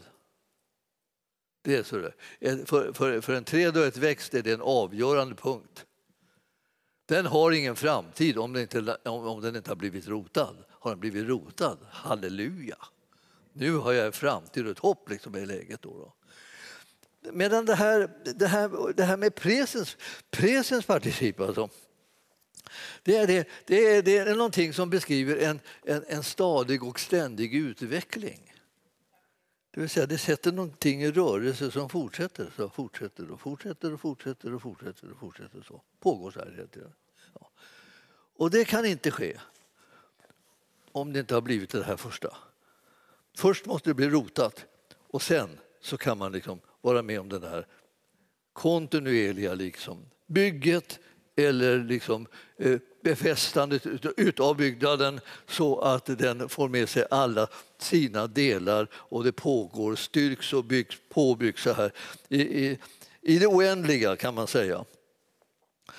[1.69, 2.13] Det är så det.
[2.67, 5.85] För, för, för en träd växt är det en avgörande punkt.
[7.07, 10.57] Den har ingen framtid om den, inte, om den inte har blivit rotad.
[10.71, 12.77] Har den blivit rotad, halleluja!
[13.53, 15.83] Nu har jag en framtid och ett hopp liksom i läget.
[15.83, 16.15] Då, då.
[17.33, 19.97] Medan det här, det här, det här med presens,
[20.31, 21.69] presens particip, alltså,
[23.03, 27.01] det, är det, det, är, det är någonting som beskriver en, en, en stadig och
[27.01, 28.48] ständig utveckling.
[29.79, 34.01] Det vill säga det sätter någonting i rörelse som fortsätter, så fortsätter och fortsätter och
[34.01, 35.63] fortsätter och fortsätter och fortsätter.
[35.63, 36.93] Så pågår så här hela tiden.
[37.35, 37.51] Ja.
[38.37, 39.37] Och det kan inte ske
[40.93, 42.37] om det inte har blivit det här första.
[43.37, 44.65] Först måste det bli rotat
[44.97, 45.49] och sen
[45.81, 47.67] så kan man liksom vara med om det här
[48.53, 50.99] kontinuerliga liksom bygget
[51.37, 52.27] eller liksom
[52.57, 53.87] eh, befästandet
[54.17, 57.49] utav byggnaden så att den får med sig alla
[57.79, 61.93] sina delar och det pågår, styrks och byggs, påbyggs så här
[62.29, 62.79] i, i,
[63.23, 64.85] i det oändliga kan man säga.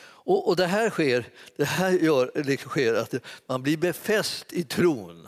[0.01, 3.13] Och, och det här sker, det här gör, det sker att
[3.47, 5.27] man blir befäst i tron.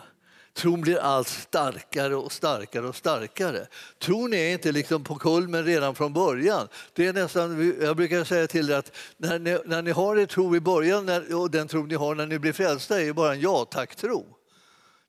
[0.53, 3.67] Tron blir allt starkare och starkare och starkare.
[3.99, 6.67] Tron är inte liksom på kulmen redan från början.
[6.93, 10.25] Det är nästan, jag brukar säga till er att när ni, när ni har er
[10.25, 13.33] tro i början när, och den tro ni har när ni blir frälsta är bara
[13.33, 14.25] en ja tack-tro.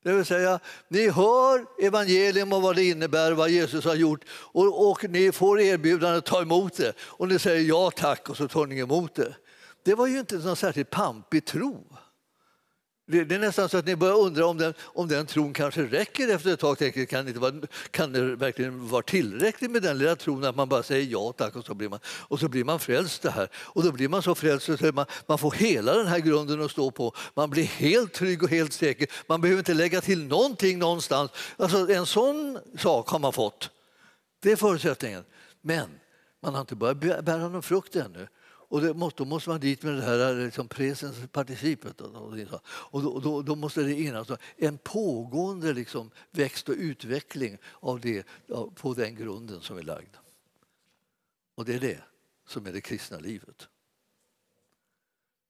[0.04, 4.90] Det vill säga, ni hör evangelium och vad det innebär, vad Jesus har gjort och,
[4.90, 6.92] och ni får erbjudande att ta emot det.
[6.98, 9.34] Och ni säger ja tack och så tar ni emot det.
[9.84, 11.98] Det var ju inte någon särskilt pampig tro.
[13.12, 16.34] Det är nästan så att ni börjar undra om den, om den tron kanske räcker
[16.34, 16.78] efter ett tag.
[16.78, 17.52] Tänker, kan, det inte vara,
[17.90, 21.56] kan det verkligen vara tillräckligt med den lilla tron att man bara säger ja tack
[21.56, 23.48] och så blir man, och så blir man frälst det här.
[23.54, 26.70] Och då blir man så frälst att man, man får hela den här grunden att
[26.70, 27.14] stå på.
[27.34, 29.08] Man blir helt trygg och helt säker.
[29.26, 31.30] Man behöver inte lägga till någonting någonstans.
[31.56, 33.70] Alltså, en sån sak har man fått.
[34.42, 35.24] Det är förutsättningen.
[35.60, 35.86] Men
[36.42, 38.28] man har inte börjat bära någon frukt ännu.
[38.72, 42.00] Och det måste, då måste man dit med det här eh, liksom presens participet.
[42.64, 48.00] Och då, då, då, måste det in alltså en pågående liksom växt och utveckling av
[48.00, 48.26] det,
[48.74, 50.16] på den grunden som är lagd.
[51.54, 51.98] Och det är det
[52.46, 53.68] som är det kristna livet.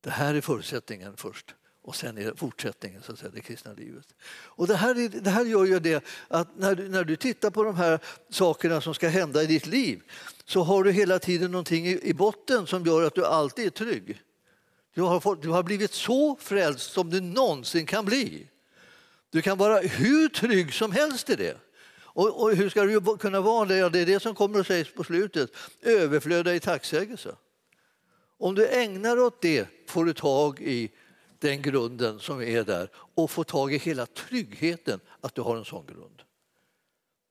[0.00, 4.14] Det här är förutsättningen först och sen är fortsättningen, så att säga, det kristna livet.
[4.30, 7.64] Och det, här, det här gör ju det att när du, när du tittar på
[7.64, 8.00] de här
[8.30, 10.02] sakerna som ska hända i ditt liv
[10.52, 14.22] så har du hela tiden någonting i, botten som gör att du alltid är trygg.
[14.94, 18.48] Du har, fått, du har blivit så frälst som du någonsin kan bli.
[19.30, 21.56] Du kan vara hur trygg som helst i det.
[21.94, 23.76] Och, och hur ska du kunna vara det?
[23.76, 25.50] Ja, det är det som kommer att sägas på slutet.
[25.82, 27.34] Överflöda i tacksägelse.
[28.38, 30.90] Om du ägnar åt det får du tag i
[31.38, 35.64] den grunden som är där och får tag i hela tryggheten att du har en
[35.64, 36.22] sån grund.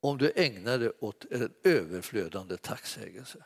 [0.01, 3.45] Om du ägnar dig åt en överflödande tacksägelse.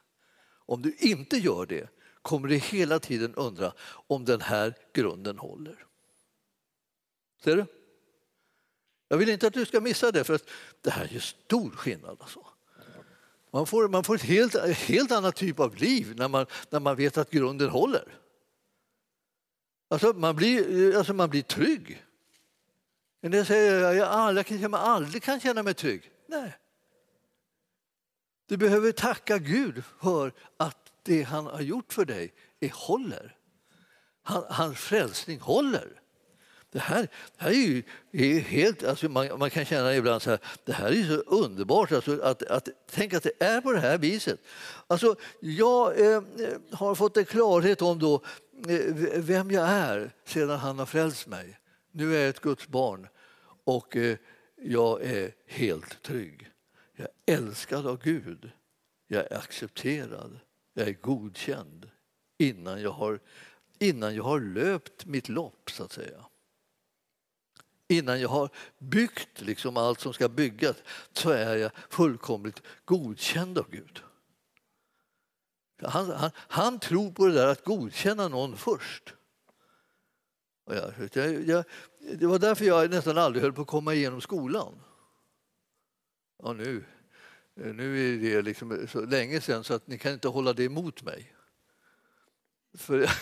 [0.66, 1.90] Om du inte gör det
[2.22, 3.74] kommer du hela tiden undra
[4.08, 5.86] om den här grunden håller.
[7.44, 7.66] Ser du?
[9.08, 10.50] Jag vill inte att du ska missa det, för att
[10.82, 12.18] det här är stor skillnad.
[12.20, 12.46] Alltså.
[13.52, 16.96] Man får, man får ett helt, helt annat typ av liv när man, när man
[16.96, 18.18] vet att grunden håller.
[19.88, 22.06] Alltså man blir, alltså man blir trygg.
[23.22, 26.12] En del säger att jag aldrig, jag aldrig kan känna mig trygg.
[26.28, 26.58] Nej.
[28.48, 33.38] Du behöver tacka Gud för att det han har gjort för dig är håller.
[34.24, 36.02] Han, hans frälsning håller.
[36.72, 40.30] Det här, det här är ju är helt, alltså man, man, kan känna ibland så
[40.30, 41.92] här, det här är så underbart.
[41.92, 44.40] Alltså att, att, tänk att det är på det här viset.
[44.88, 46.22] Alltså, jag eh,
[46.72, 48.24] har fått en klarhet om då,
[48.68, 51.60] eh, vem jag är sedan han har frälst mig.
[51.92, 53.08] Nu är jag ett Guds barn
[53.64, 54.18] och eh,
[54.62, 56.52] jag är helt trygg.
[56.94, 58.52] Jag är älskad av Gud.
[59.08, 60.40] Jag är accepterad.
[60.74, 61.90] Jag är godkänd
[62.38, 63.20] innan jag har,
[63.80, 66.26] innan jag har löpt mitt lopp, så att säga
[67.88, 70.76] innan jag har byggt liksom allt som ska byggas
[71.14, 74.02] så är jag fullkomligt godkänd av Gud.
[75.82, 79.14] Han, han, han tror på det där att godkänna någon först.
[80.66, 81.66] Jag, jag, jag,
[82.14, 84.74] det var därför jag nästan aldrig höll på att komma igenom skolan.
[86.44, 86.84] Ja, nu,
[87.56, 91.04] nu är det liksom så länge sedan så att ni kan inte hålla det emot
[91.04, 91.36] mig.
[92.78, 93.10] För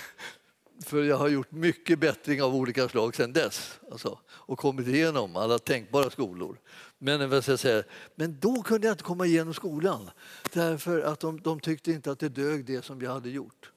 [0.86, 5.36] för jag har gjort mycket bättring av olika slag sedan dess alltså, och kommit igenom
[5.36, 6.60] alla tänkbara skolor.
[6.98, 7.84] Men, vad ska säga,
[8.16, 10.10] men då kunde jag inte komma igenom skolan
[10.54, 13.73] därför att de, de tyckte inte att det dög det som jag hade gjort.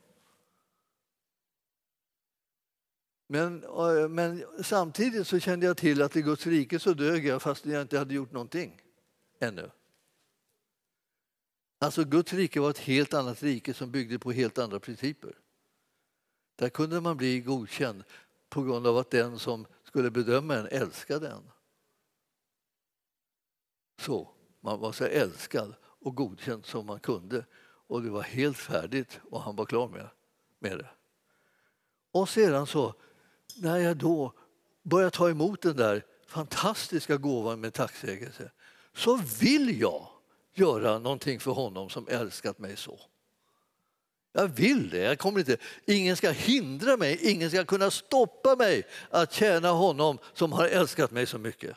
[3.26, 3.64] Men,
[4.14, 7.82] men samtidigt så kände jag till att i Guds rike så dög jag fast jag
[7.82, 8.82] inte hade gjort någonting
[9.40, 9.70] ännu.
[11.78, 15.38] Alltså Guds rike var ett helt annat rike som byggde på helt andra principer.
[16.56, 18.04] Där kunde man bli godkänd
[18.48, 21.50] på grund av att den som skulle bedöma en älskade en.
[23.98, 27.44] Så, man var så älskad och godkänd som man kunde
[27.86, 30.08] och det var helt färdigt och han var klar med,
[30.58, 30.88] med det.
[32.10, 32.94] Och sedan så,
[33.56, 34.32] när jag då
[34.82, 38.50] börjar ta emot den där fantastiska gåvan med tacksägelse
[38.94, 40.08] så vill jag
[40.54, 43.00] göra någonting för honom som älskat mig så.
[44.32, 44.98] Jag vill det.
[44.98, 45.56] Jag kommer inte.
[45.86, 51.10] Ingen ska hindra mig, ingen ska kunna stoppa mig att tjäna honom som har älskat
[51.10, 51.76] mig så mycket.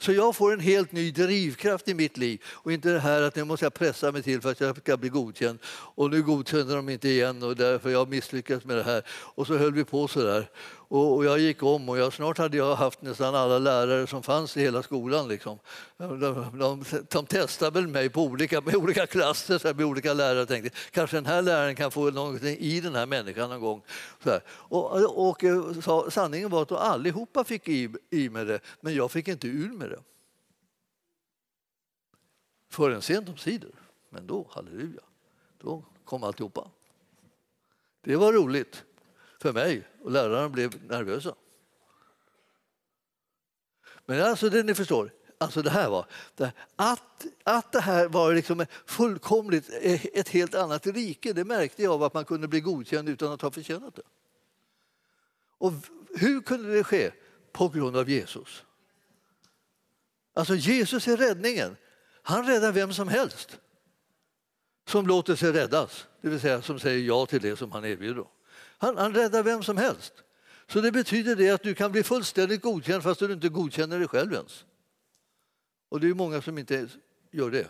[0.00, 3.36] Så jag får en helt ny drivkraft i mitt liv och inte det här att
[3.36, 6.76] nu måste jag pressa mig till för att jag ska bli godkänd och nu godkänner
[6.76, 9.02] de inte igen och därför jag misslyckats med det här.
[9.08, 10.50] Och så höll vi på så där.
[10.90, 14.56] Och, jag gick om och jag, snart hade jag haft nästan alla lärare som fanns
[14.56, 15.28] i hela skolan.
[15.28, 15.58] Liksom.
[15.96, 16.20] De,
[16.58, 20.38] de, de, testade väl mig på olika, med olika klasser, så här, med olika lärare
[20.38, 23.82] Jag tänkte kanske den här läraren kan få någonting i den här människan någon gång.
[24.22, 24.40] Så här.
[24.48, 25.44] Och, och,
[25.84, 29.72] så, sanningen var att allihopa fick i, i med det, men jag fick inte ur
[29.72, 30.00] med det.
[32.70, 33.70] Förrän sent omsider.
[34.10, 35.00] Men då, halleluja,
[35.58, 36.70] då kom alltihopa.
[38.00, 38.84] Det var roligt
[39.38, 41.34] för mig och lärarna blev nervösa.
[44.06, 46.06] Men alltså det ni förstår, alltså det här var,
[46.76, 51.92] att, att det här var liksom fullkomligt eh, ett helt annat rike, det märkte jag
[51.92, 54.02] av att man kunde bli godkänd utan att ha förtjänat det.
[55.58, 55.72] Och
[56.14, 57.10] hur kunde det ske?
[57.52, 58.64] På grund av Jesus.
[60.34, 61.76] Alltså Jesus är räddningen.
[62.22, 63.58] Han räddar vem som helst
[64.88, 68.24] som låter sig räddas, det vill säga som säger ja till det som han erbjuder.
[68.78, 70.12] Han, han räddar vem som helst.
[70.66, 74.08] Så det betyder det att du kan bli fullständigt godkänd fast du inte godkänner dig
[74.08, 74.64] själv ens.
[75.88, 76.88] Och det är många som inte
[77.30, 77.68] gör det.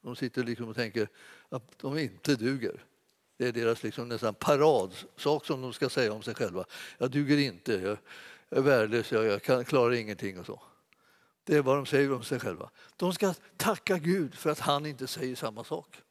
[0.00, 1.08] De sitter liksom och tänker
[1.48, 2.84] att de inte duger.
[3.36, 6.64] Det är deras liksom nästan paradsak som de ska säga om sig själva.
[6.98, 7.98] Jag duger inte, jag
[8.58, 10.62] är värdelös, jag, kan, klarar ingenting och så.
[11.44, 12.70] Det är vad de säger om sig själva.
[12.96, 16.02] De ska tacka Gud för att han inte säger samma sak.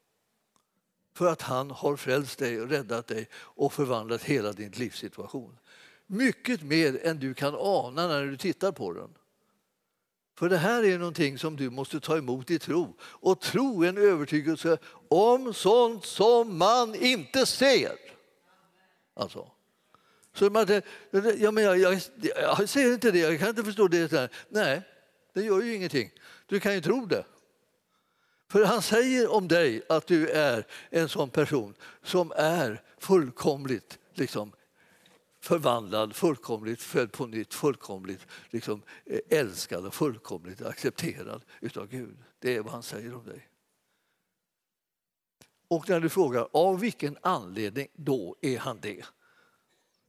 [1.18, 5.58] För att han har frälst dig, räddat dig och förvandlat hela din livssituation.
[6.06, 9.10] Mycket mer än du kan ana när du tittar på den.
[10.38, 12.96] För det här är någonting som du måste ta emot i tro.
[13.00, 17.96] Och tro är en övertygelse om sånt som man inte ser.
[19.14, 19.50] Alltså.
[20.34, 20.82] Så man,
[21.38, 22.00] ja, men jag, jag,
[22.36, 24.30] jag ser inte det, jag kan inte förstå det.
[24.48, 24.82] Nej,
[25.32, 26.10] det gör ju ingenting.
[26.46, 27.24] Du kan ju tro det.
[28.48, 34.52] För han säger om dig att du är en sån person som är fullkomligt liksom,
[35.40, 38.82] förvandlad, fullkomligt född på nytt, fullkomligt liksom,
[39.28, 42.16] älskad och fullkomligt accepterad utav Gud.
[42.38, 43.48] Det är vad han säger om dig.
[45.68, 49.04] Och när du frågar av vilken anledning då är han det?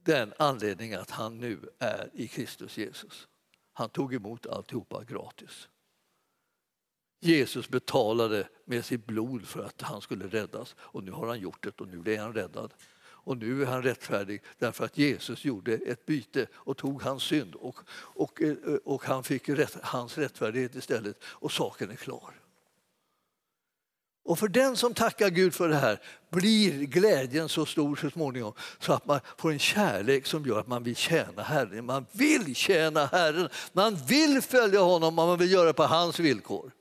[0.02, 3.28] Den anledningen att han nu är i Kristus Jesus.
[3.72, 5.68] Han tog emot alltihopa gratis.
[7.20, 11.64] Jesus betalade med sitt blod för att han skulle räddas och nu har han gjort
[11.64, 12.72] det och nu är han räddad.
[13.22, 17.54] Och nu är han rättfärdig därför att Jesus gjorde ett byte och tog hans synd
[17.54, 18.54] och, och, eh,
[18.84, 22.34] och han fick rätt, hans rättfärdighet istället och saken är klar.
[24.24, 26.00] Och för den som tackar Gud för det här
[26.30, 30.66] blir glädjen så stor så småningom så att man får en kärlek som gör att
[30.66, 31.84] man vill tjäna Herren.
[31.86, 36.18] Man vill tjäna Herren, man vill följa honom och man vill göra det på hans
[36.18, 36.72] villkor.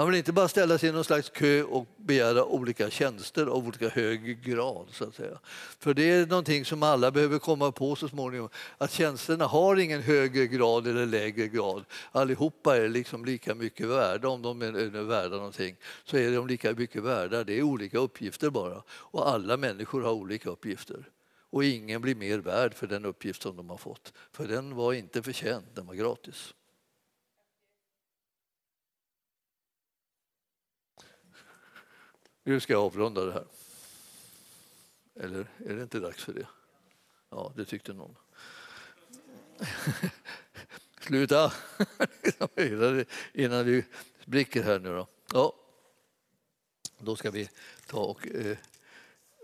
[0.00, 3.66] Man vill inte bara ställa sig i någon slags kö och begära olika tjänster av
[3.66, 4.86] olika hög grad.
[4.92, 5.38] Så att säga.
[5.78, 8.48] För det är någonting som alla behöver komma på så småningom.
[8.78, 11.84] Att tjänsterna har ingen högre grad eller lägre grad.
[12.12, 14.28] Allihopa är liksom lika mycket värda.
[14.28, 17.44] Om de är värda någonting så är de lika mycket värda.
[17.44, 18.82] Det är olika uppgifter bara.
[18.90, 21.08] Och alla människor har olika uppgifter.
[21.50, 24.12] Och ingen blir mer värd för den uppgift som de har fått.
[24.32, 26.54] För den var inte förtjänt, den var gratis.
[32.42, 33.46] Nu ska jag avrunda det här.
[35.14, 36.46] Eller är det inte dags för det?
[37.30, 38.16] Ja, det tyckte någon.
[41.00, 41.52] Sluta!
[43.32, 43.84] Innan vi
[44.20, 45.08] spricker här nu då.
[45.32, 45.54] Ja.
[46.98, 47.50] Då ska vi
[47.86, 48.58] ta och eh,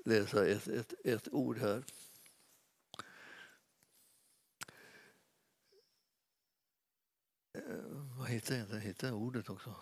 [0.04, 1.82] läsa ett, ett, ett ord här.
[7.52, 7.62] Eh,
[8.18, 8.70] vad hittar jag?
[8.70, 9.74] Jag hittar ordet också.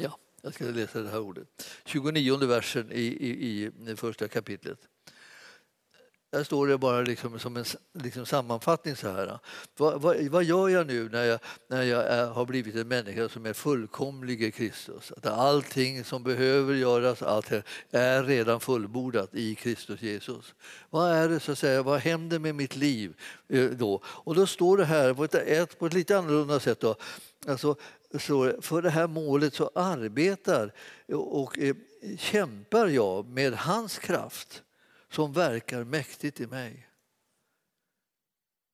[0.00, 1.48] Ja, jag ska läsa det här ordet.
[1.84, 4.88] 29 versen i, i, i första kapitlet.
[6.30, 9.38] Där står det bara liksom som en liksom sammanfattning så här.
[9.76, 13.28] Vad, vad, vad, gör jag nu när jag, när jag är, har blivit en människa
[13.28, 15.12] som är fullkomlig i Kristus?
[15.16, 17.52] Att allting som behöver göras, allt
[17.90, 20.54] är redan fullbordat i Kristus Jesus.
[20.90, 23.14] Vad är det så att säga, vad händer med mitt liv
[23.48, 24.00] eh, då?
[24.04, 26.80] Och då står det här på ett, på ett lite annorlunda sätt.
[26.80, 26.96] Då.
[27.46, 27.76] Alltså,
[28.18, 30.72] så för det här målet så arbetar
[31.12, 31.74] och eh,
[32.18, 34.62] kämpar jag med hans kraft
[35.10, 36.88] som verkar mäktigt i mig.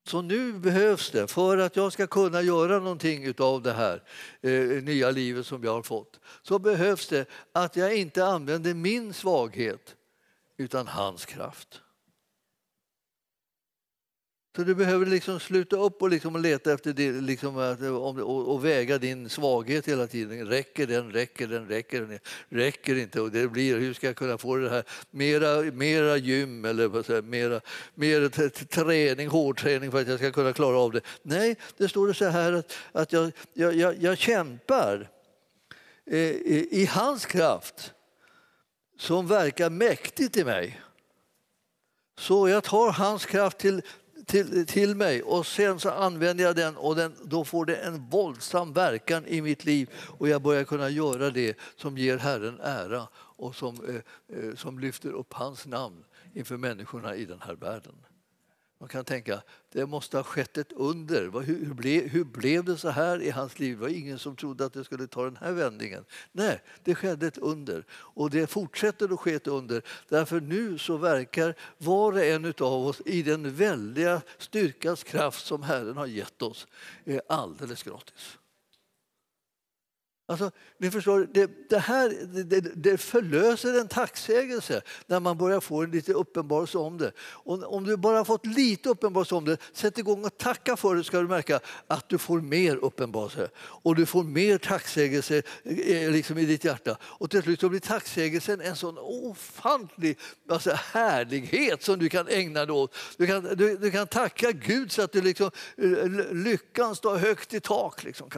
[0.06, 4.02] Så nu behövs det, för att jag ska kunna göra någonting av det här
[4.40, 9.14] eh, nya livet som jag har fått, så behövs det att jag inte använder min
[9.14, 9.96] svaghet
[10.56, 11.80] utan hans kraft.
[14.56, 18.64] Så du behöver liksom sluta upp och liksom leta efter det, liksom, eh, och, och,
[18.64, 20.46] väga din svaghet hela tiden.
[20.46, 22.18] Räcker den, räcker den, räcker den?
[22.48, 23.20] Räcker inte?
[23.20, 24.84] Och det blir, hur ska jag kunna få det här?
[25.10, 27.60] Mera, mera gym eller vad säger, mera,
[27.94, 28.28] mera
[28.68, 31.00] träning, hårdträning för att jag ska kunna klara av det.
[31.22, 35.10] Nej, det står det så här att, att jag, jag, jag, jag kämpar
[36.06, 37.92] eh, i, i hans kraft
[38.98, 40.80] som verkar mäktigt i mig.
[42.18, 43.82] Så jag tar hans kraft till
[44.26, 48.08] till, till mig och sen så använder jag den och den, då får det en
[48.08, 53.08] våldsam verkan i mitt liv och jag börjar kunna göra det som ger Herren ära
[53.14, 56.04] och som, eh, eh som lyfter upp hans namn
[56.34, 57.94] inför människorna i den här världen.
[58.84, 61.40] Man kan tänka det måste ha skett ett under.
[61.40, 63.76] Hur, ble, blev, hur blev det så här i hans liv?
[63.76, 66.04] Det var ingen som trodde att det skulle ta den här vändningen.
[66.32, 67.84] Nej, det skedde ett under.
[67.90, 69.82] Och det fortsätter att ske ett under.
[70.08, 75.62] Därför nu så verkar var och en av oss i den väldiga styrkans kraft som
[75.62, 76.66] Herren har gett oss
[77.04, 78.38] eh, alldeles gratis.
[80.26, 82.08] Alltså, ni förstår, det, det här
[82.44, 87.12] det, det, förlöser en tacksägelse när man börjar få en lite uppenbarelse om det.
[87.18, 90.94] Och om du bara har fått lite uppenbarelse om det, sätt igång och tacka för
[90.94, 93.48] det ska du märka att du får mer uppenbarelse.
[93.56, 96.96] Och du får mer tacksägelse eh, eh, liksom i ditt hjärta.
[97.02, 100.18] Och till slut så blir tacksägelsen en sån ofantlig
[100.48, 102.94] alltså, härlighet som du kan ägna dig åt.
[103.16, 107.54] Du kan, du, du kan tacka Gud så att du liksom, eh, lyckan står högt
[107.54, 108.04] i tak.
[108.04, 108.30] Liksom.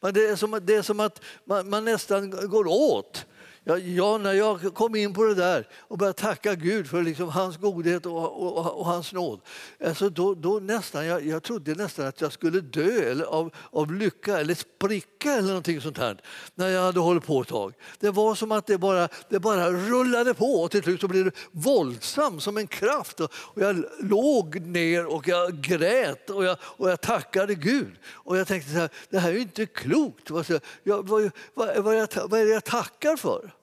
[0.00, 3.26] Men det, är som, det är som att man, man nästan går åt.
[3.66, 7.28] Ja, ja, när jag kom in på det där och började tacka Gud för liksom
[7.28, 9.40] hans godhet och, och, och hans nåd,
[9.84, 13.92] alltså då, då nästan, jag, jag trodde nästan att jag skulle dö eller av, av
[13.92, 16.20] lycka eller spricka eller någonting sånt här
[16.54, 17.74] när jag hade hållit på ett tag.
[18.00, 21.24] Det var som att det bara, det bara rullade på och till slut så blev
[21.24, 23.20] det våldsamt som en kraft.
[23.20, 27.96] Och jag låg ner och jag grät och jag, och jag tackade Gud.
[28.06, 30.30] Och jag tänkte så här, det här är ju inte klokt.
[30.30, 33.53] Jag, Vad, vad, vad, vad, är det jag tackar för?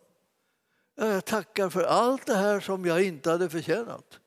[0.95, 4.19] Jag tackar för allt det här som jag inte hade förtjänat.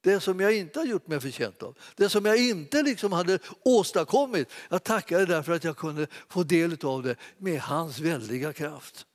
[0.00, 1.78] Det som jag inte har gjort mig förtjänt av.
[1.96, 4.48] Det som jag inte liksom hade åstadkommit.
[4.68, 9.06] Jag tackar därför att jag kunde få del av det med hans väldiga kraft.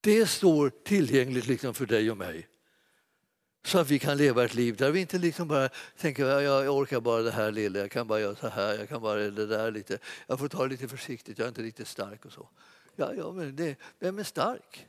[0.00, 2.48] Det står tillgängligt liksom för dig och mig.
[3.64, 7.00] Så att vi kan leva ett liv där vi inte liksom bara tänker jag orkar
[7.00, 9.70] bara det här lilla, jag kan bara göra så här, jag kan bara det där
[9.70, 9.98] lite.
[10.26, 12.48] Jag får ta det lite försiktigt, jag är inte riktigt stark och så.
[12.96, 14.86] Ja, ja men det, vem är stark?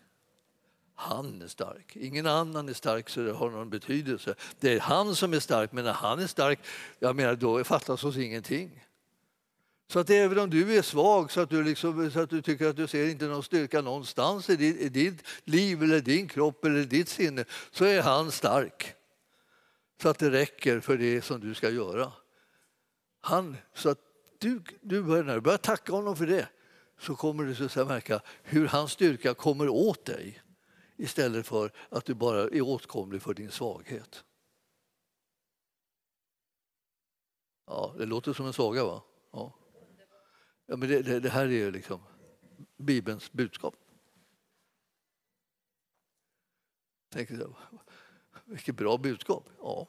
[0.96, 1.96] Han är stark.
[1.96, 4.36] Ingen annan är stark så det har någon betydelse.
[4.60, 6.60] Det är han som är stark, men när han är stark,
[7.00, 8.84] jag menar, då fattas oss ingenting.
[9.88, 12.68] Så att även om du är svag så att du, liksom, så att du tycker
[12.70, 16.66] att du ser inte någon styrka någonstans i ditt, i ditt liv eller din kropp
[16.66, 18.94] eller ditt sinne så är han stark.
[20.02, 22.12] Så att det räcker för det som du ska göra.
[23.22, 24.00] Han, så att
[24.38, 26.48] du, du börjar, börjar tacka honom för det
[26.98, 30.42] så kommer du så att märka hur hans styrka kommer åt dig
[30.98, 34.24] istället för att du bara är åtkomlig för din svaghet.
[37.66, 39.04] Ja, det låter som en saga, va?
[39.32, 39.54] Ja.
[40.66, 42.02] ja men det, det, det här är liksom
[42.78, 43.76] Bibelns budskap.
[47.10, 47.30] Tänk,
[48.46, 49.50] vilket bra budskap.
[49.60, 49.88] Ja.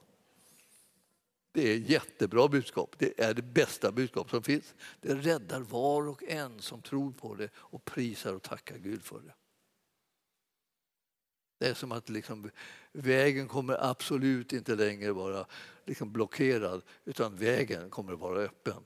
[1.53, 2.95] Det är ett jättebra budskap.
[2.99, 4.75] Det är det bästa budskap som finns.
[5.01, 9.21] Det räddar var och en som tror på det och prisar och tackar Gud för
[9.21, 9.35] det.
[11.59, 12.51] Det är som att liksom,
[12.93, 15.47] vägen kommer absolut inte längre vara
[15.85, 18.83] liksom blockerad utan vägen kommer vara öppen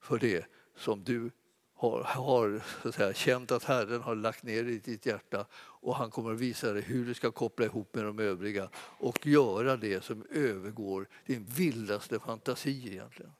[0.00, 1.30] för det som du
[1.74, 5.96] har, har så att säga, känt att Herren har lagt ner i ditt hjärta och
[5.96, 9.76] han kommer att visa dig hur du ska koppla ihop med de övriga och göra
[9.76, 13.32] det som övergår din vildaste fantasi egentligen.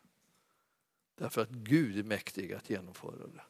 [1.19, 3.43] Därför att Gud är mäktig att genomföra det.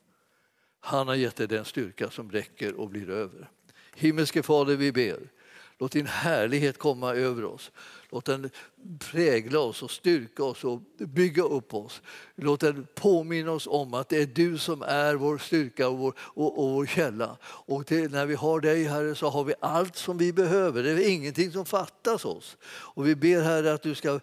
[0.80, 3.50] Han har gett dig den styrka som räcker och blir över.
[3.94, 5.30] Himmelske Fader, vi ber.
[5.78, 7.72] Låt din härlighet komma över oss.
[8.10, 8.50] Låt den
[8.98, 12.02] prägla oss och styrka oss och bygga upp oss.
[12.34, 16.14] Låt den påminna oss om att det är du som är vår styrka och vår,
[16.18, 17.36] och, och vår källa.
[17.44, 20.82] Och det, när vi har dig, Herre, så har vi allt som vi behöver.
[20.82, 22.56] Det är ingenting som fattas oss.
[22.66, 24.20] Och vi ber, Herre, att du, ska,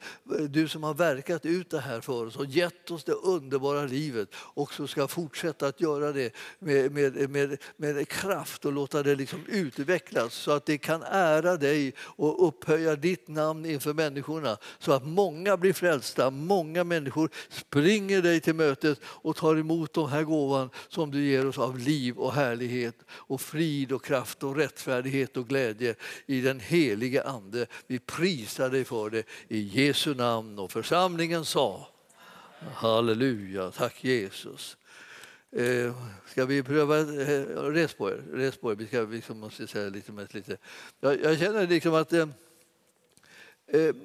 [0.50, 4.30] du som har verkat ut det här för oss och gett oss det underbara livet
[4.54, 9.46] också ska fortsätta att göra det med, med, med, med kraft och låta det liksom
[9.48, 15.06] utvecklas så att det kan ära dig och upphöja ditt namn inför människorna så att
[15.06, 16.30] många blir frälsta.
[16.30, 21.48] Många människor springer dig till mötet och tar emot den här gåvan som du ger
[21.48, 26.60] oss av liv och härlighet och frid och kraft och rättfärdighet och glädje i den
[26.60, 27.66] helige Ande.
[27.88, 31.88] Vi prisar dig för det i Jesu namn och församlingen sa
[32.76, 34.78] Halleluja, tack Jesus.
[35.52, 35.94] Eh,
[36.28, 37.00] ska vi pröva?
[37.00, 38.24] Eh, res på er.
[38.34, 38.76] Res på er.
[38.76, 40.58] Vi ska, liksom, måste säga lite, lite.
[41.00, 42.28] Jag, jag känner liksom att eh,
[43.74, 43.96] eh,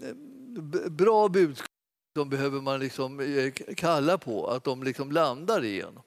[0.91, 1.71] bra budskap
[2.17, 6.01] de behöver man liksom eh, kalla på, att de liksom landar i en.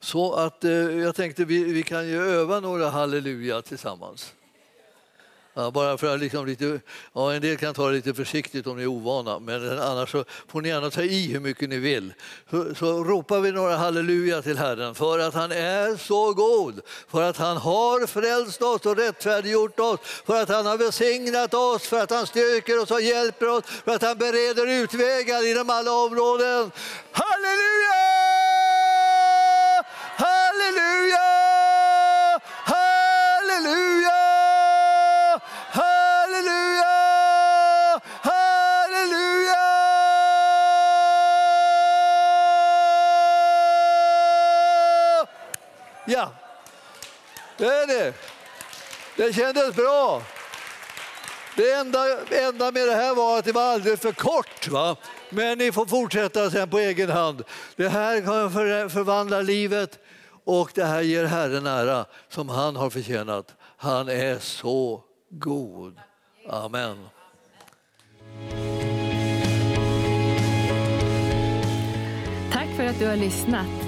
[0.00, 4.34] Så att eh, jag tänkte vi, vi kan ju öva några halleluja tillsammans.
[5.58, 6.80] Ja, bara för att liksom lite,
[7.12, 10.24] ja, en del kan ta det lite försiktigt om ni är ovana, men annars så
[10.48, 12.14] får ni gärna ta i hur mycket ni vill.
[12.50, 17.22] Så, så ropar vi några halleluja till Herren för att han är så god, för
[17.22, 22.02] att han har frälst oss och rättfärdiggjort oss, för att han har välsignat oss, för
[22.02, 26.70] att han styrker oss och hjälper oss, för att han bereder utvägar inom alla områden.
[27.12, 27.68] Halleluja!
[27.92, 28.47] Halleluja!
[46.10, 46.32] Ja,
[47.56, 48.14] det är det.
[49.16, 50.22] Det kändes bra.
[51.56, 51.98] Det enda,
[52.30, 54.68] enda med det här var att det var alldeles för kort.
[54.68, 54.96] Va?
[55.30, 57.44] Men ni får fortsätta sen på egen hand.
[57.76, 59.98] Det här kan för, förvandla livet
[60.44, 63.54] och det här ger Herren ära som han har förtjänat.
[63.76, 65.98] Han är så god.
[66.48, 67.08] Amen.
[72.52, 73.87] Tack för att du har lyssnat.